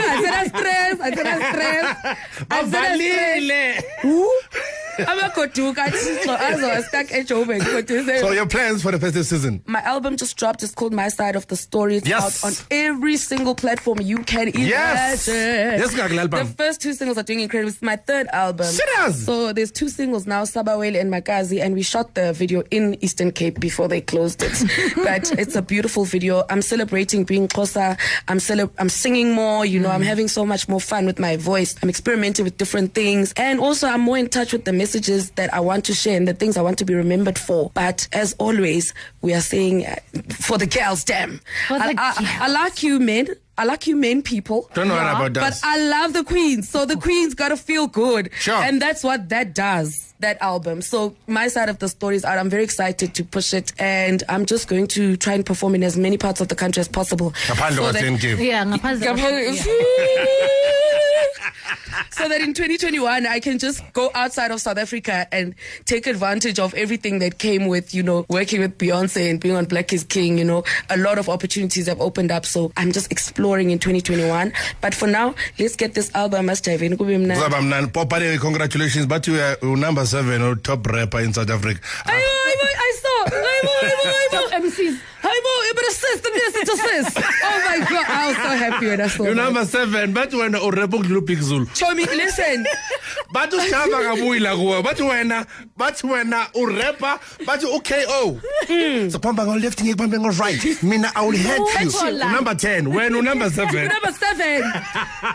I 0.06 0.22
said 0.22 0.34
I 0.34 0.46
stress. 0.48 1.00
I 1.00 1.10
said 1.14 1.26
I 1.26 1.50
stress. 1.50 1.86
I 2.50 2.64
said 2.70 2.84
I 2.84 2.96
stress. 2.96 3.25
Who? 4.02 4.30
Amagoduka 4.98 5.84
athixo 5.84 6.36
azowastuck 6.36 7.10
ejoburg 7.10 7.62
So 8.20 8.32
your 8.32 8.46
plans 8.46 8.82
for 8.82 8.92
the 8.92 8.98
festive 8.98 9.26
season? 9.26 9.62
my 9.66 9.80
album 9.82 10.16
just 10.16 10.36
dropped. 10.36 10.62
It's 10.62 10.74
called 10.74 10.92
My 10.92 11.08
Side 11.08 11.36
of 11.36 11.46
the 11.48 11.56
Story. 11.56 11.96
It's 11.96 12.08
Yes. 12.08 12.44
out 12.44 12.48
on 12.48 12.56
every 12.70 13.16
single 13.16 13.54
platform 13.54 14.00
you 14.00 14.18
can 14.24 14.48
imagine. 14.48 14.68
Yes. 14.68 15.28
Yes. 15.28 15.92
The 15.92 16.54
first 16.56 16.80
two 16.80 16.92
singles 16.92 17.18
are 17.18 17.22
doing 17.22 17.40
incredible. 17.40 17.70
It's 17.70 17.82
my 17.82 17.96
third 17.96 18.26
album. 18.32 18.66
Serious? 18.66 19.24
So 19.24 19.52
there's 19.52 19.70
two 19.70 19.88
singles 19.88 20.26
now, 20.26 20.42
Sabawele 20.42 21.00
and 21.00 21.12
Makazi, 21.12 21.60
and 21.60 21.74
we 21.74 21.82
shot 21.82 22.14
the 22.14 22.32
video 22.32 22.62
in 22.70 22.96
Eastern 23.02 23.30
Cape 23.32 23.60
before 23.60 23.88
they 23.88 24.00
closed 24.00 24.42
it. 24.42 24.52
but 24.96 25.30
it's 25.38 25.56
a 25.56 25.62
beautiful 25.62 26.04
video. 26.04 26.44
I'm 26.50 26.62
celebrating 26.62 27.24
being 27.24 27.48
Xhosa. 27.48 27.98
I'm 28.28 28.40
cele- 28.40 28.70
I'm 28.78 28.88
singing 28.88 29.32
more. 29.32 29.64
You 29.66 29.80
know, 29.80 29.90
I'm 29.90 30.02
mm. 30.02 30.06
having 30.06 30.28
so 30.28 30.44
much 30.46 30.68
more 30.68 30.80
fun 30.80 31.06
with 31.06 31.18
my 31.18 31.36
voice. 31.36 31.74
I'm 31.82 31.88
experimenting 31.88 32.44
with 32.44 32.56
different 32.56 32.94
things, 32.94 33.32
and 33.36 33.60
also 33.60 33.86
I'm 33.88 34.00
more 34.00 34.18
in 34.18 34.28
touch 34.28 34.52
with 34.52 34.64
the 34.64 34.72
messages 34.86 35.30
that 35.32 35.52
I 35.52 35.58
want 35.58 35.84
to 35.86 35.94
share 35.94 36.16
and 36.16 36.28
the 36.28 36.32
things 36.34 36.56
I 36.56 36.62
want 36.62 36.78
to 36.78 36.84
be 36.84 36.94
remembered 36.94 37.38
for. 37.38 37.70
But 37.74 38.06
as 38.12 38.34
always, 38.38 38.94
we 39.20 39.34
are 39.34 39.40
saying 39.40 39.84
uh, 39.84 39.96
for 40.30 40.58
the 40.58 40.66
girls, 40.66 41.02
damn. 41.02 41.40
For 41.66 41.74
I, 41.74 41.92
the 41.92 42.00
I- 42.00 42.14
girls. 42.14 42.28
I 42.40 42.48
like 42.48 42.82
you, 42.84 43.00
men. 43.00 43.26
I 43.58 43.64
like 43.64 43.86
you, 43.86 43.96
men 43.96 44.20
people. 44.22 44.70
Don't 44.74 44.90
worry 44.90 44.98
about 45.00 45.32
that. 45.34 45.40
But 45.40 45.60
I 45.64 45.78
love 45.78 46.12
the 46.12 46.22
Queens, 46.22 46.68
so 46.68 46.84
the 46.84 46.96
Queens 46.96 47.34
gotta 47.34 47.56
feel 47.56 47.86
good. 47.86 48.30
Sure. 48.38 48.54
And 48.54 48.80
that's 48.82 49.02
what 49.02 49.30
that 49.30 49.54
does, 49.54 50.12
that 50.20 50.40
album. 50.40 50.82
So 50.82 51.14
my 51.26 51.48
side 51.48 51.68
of 51.68 51.78
the 51.78 51.88
story 51.88 52.16
is 52.16 52.24
out. 52.24 52.38
I'm 52.38 52.50
very 52.50 52.64
excited 52.64 53.14
to 53.14 53.24
push 53.24 53.52
it, 53.54 53.72
and 53.78 54.22
I'm 54.28 54.46
just 54.46 54.68
going 54.68 54.86
to 54.88 55.16
try 55.16 55.34
and 55.34 55.44
perform 55.44 55.74
in 55.74 55.82
as 55.82 55.96
many 55.96 56.16
parts 56.18 56.40
of 56.40 56.48
the 56.48 56.54
country 56.54 56.80
as 56.80 56.88
possible. 56.88 57.32
Ngaphandle 57.46 57.76
So 57.76 57.92
that- 57.92 58.02
kwa-10 58.02 58.44
Yeah, 58.44 58.64
ngaphandle- 58.64 59.56
so 62.10 62.28
that 62.28 62.40
in 62.40 62.54
2021 62.54 63.26
I 63.26 63.40
can 63.40 63.58
just 63.58 63.82
go 63.92 64.10
outside 64.14 64.50
of 64.50 64.60
South 64.60 64.78
Africa 64.78 65.26
and 65.32 65.54
take 65.84 66.06
advantage 66.06 66.58
of 66.58 66.72
everything 66.74 67.18
that 67.20 67.38
came 67.38 67.66
with, 67.66 67.94
you 67.94 68.02
know, 68.02 68.24
working 68.28 68.60
with 68.60 68.78
Beyonce 68.78 69.30
and 69.30 69.38
being 69.40 69.54
on 69.56 69.64
Black 69.66 69.92
is 69.92 70.04
King. 70.04 70.38
You 70.38 70.44
know, 70.44 70.64
a 70.90 70.96
lot 70.96 71.18
of 71.18 71.28
opportunities 71.28 71.86
have 71.86 72.00
opened 72.00 72.30
up. 72.32 72.46
So 72.46 72.72
I'm 72.76 72.92
just 72.92 73.10
exploring 73.12 73.70
in 73.70 73.78
2021. 73.78 74.52
But 74.80 74.94
for 74.94 75.06
now, 75.06 75.34
let's 75.58 75.76
get 75.76 75.94
this 75.94 76.10
album. 76.14 76.46
Must 76.46 76.64
have 76.66 76.82
in 76.82 76.96
kube 76.96 77.16
mnandi. 77.18 77.36
Zaba 77.40 77.60
mnandi. 77.60 77.92
Popale, 77.92 78.34
eh, 78.34 78.38
congratulations. 78.38 79.06
But 79.06 79.26
you 79.26 79.34
uh, 79.36 79.56
are 79.62 79.66
you're 79.66 79.76
number 79.76 80.05
seven 80.06 80.42
or 80.42 80.56
top 80.56 80.86
rapper 80.86 81.20
in 81.20 81.32
South 81.32 81.50
Africa. 81.50 81.80
Ayo, 82.06 82.14
ayo, 82.16 82.66
I 82.78 82.98
saw. 83.02 83.24
Ayo, 83.36 83.70
ayo, 83.82 83.96
ayo. 84.06 84.30
Top 84.30 84.62
MCs. 84.62 84.96
Ayo, 85.26 85.74
but 85.74 85.84
a 85.84 85.90
sis, 85.90 86.20
the 86.20 86.30
yes, 86.34 86.52
to 86.68 86.76
sis. 86.76 87.24
Oh 87.46 87.62
my 87.68 87.78
God, 87.90 88.06
I 88.08 88.26
was 88.28 88.36
so 88.36 88.48
happy 88.56 88.86
when 88.86 89.00
I 89.00 89.06
saw 89.08 89.24
You're 89.24 89.34
that. 89.34 89.42
number 89.44 89.64
seven. 89.64 90.12
But 90.12 90.32
when 90.34 90.54
o 90.54 90.70
rap 90.70 90.90
ukudlula 90.90 91.26
Big 91.26 91.40
Zulu. 91.42 91.66
Chomi, 91.66 92.06
listen. 92.06 92.64
bathi 93.32 93.56
ushava 93.56 94.02
kabuyila 94.04 94.56
kuwe 94.56 94.82
bathi 94.82 95.02
wena 95.02 95.46
bathi 95.76 96.06
wena 96.06 96.46
urapper 96.54 97.18
bathi 97.46 97.66
u-ko 97.66 98.40
sokuhamba 99.10 99.46
ngo-left 99.46 99.82
ngikubambe 99.82 100.18
ngo-right 100.18 100.82
mina 100.82 101.10
i 101.16 101.26
will 101.26 101.36
hurt 101.36 101.58
you 101.82 101.90
Wethola. 101.90 102.32
number 102.32 102.54
10 102.54 102.86
wena 102.94 103.18
unumber 103.18 103.48
7 103.50 103.88
number 103.94 104.12
seven 104.12 104.62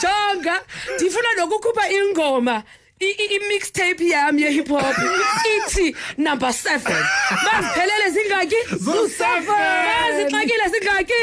jonga 0.01 0.61
ndifuna 0.95 1.27
nokukhupha 1.37 1.89
ingoma 1.91 2.51
i- 2.51 2.59
i- 2.59 2.80
i-mixtape 3.01 4.00
yami 4.00 4.41
ye-hip 4.41 4.67
hop 4.67 4.96
ithi 4.96 5.96
number 6.17 6.51
seven. 6.51 7.03
Baziphelele 7.46 8.10
zingaki? 8.15 8.60
Bazixakile 8.86 10.67
zingaki? 10.74 11.22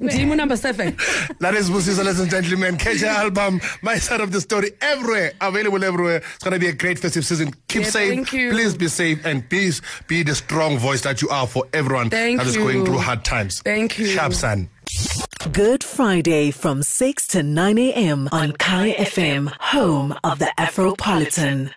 Ndim 0.00 0.30
unumber 0.32 0.56
seven. 0.58 0.96
That 1.40 1.54
is 1.54 1.70
ladies 1.70 1.98
and 2.20 2.30
gentlemen. 2.30 2.76
Catch 2.78 3.02
album 3.02 3.60
my 3.82 3.96
side 3.96 4.20
of 4.20 4.32
the 4.32 4.40
story 4.40 4.70
everywhere. 4.80 5.32
Available 5.40 5.84
everywhere. 5.84 6.16
It's 6.34 6.44
going 6.44 6.54
to 6.54 6.60
be 6.60 6.68
a 6.68 6.72
great 6.72 6.98
festive 6.98 7.24
season. 7.24 7.52
Keep 7.68 7.82
Yeah, 7.82 7.88
safe. 7.90 8.08
thank 8.14 8.32
you. 8.32 8.50
please 8.50 8.74
be 8.74 8.88
safe 8.88 9.24
and 9.24 9.48
please 9.48 9.82
be 10.08 10.22
the 10.22 10.34
strong 10.34 10.78
voice 10.78 11.02
that 11.02 11.20
you 11.22 11.28
are 11.28 11.46
for 11.46 11.64
everyone 11.72 12.10
Thank 12.10 12.38
that 12.38 12.46
is 12.46 12.56
you. 12.56 12.62
going 12.62 12.84
through 12.84 12.98
hard 12.98 13.24
times. 13.24 13.60
Thank 13.62 13.98
you. 13.98 14.06
sharp 14.06 14.32
son 14.34 14.68
Good 15.52 15.84
Friday 15.84 16.50
from 16.50 16.82
6 16.82 17.26
to 17.28 17.42
9 17.42 17.78
a.m. 17.78 18.28
on 18.32 18.52
Kaya 18.52 18.94
FM, 18.94 19.48
home 19.60 20.14
of 20.24 20.38
the 20.38 20.52
Afropolitan. 20.58 21.70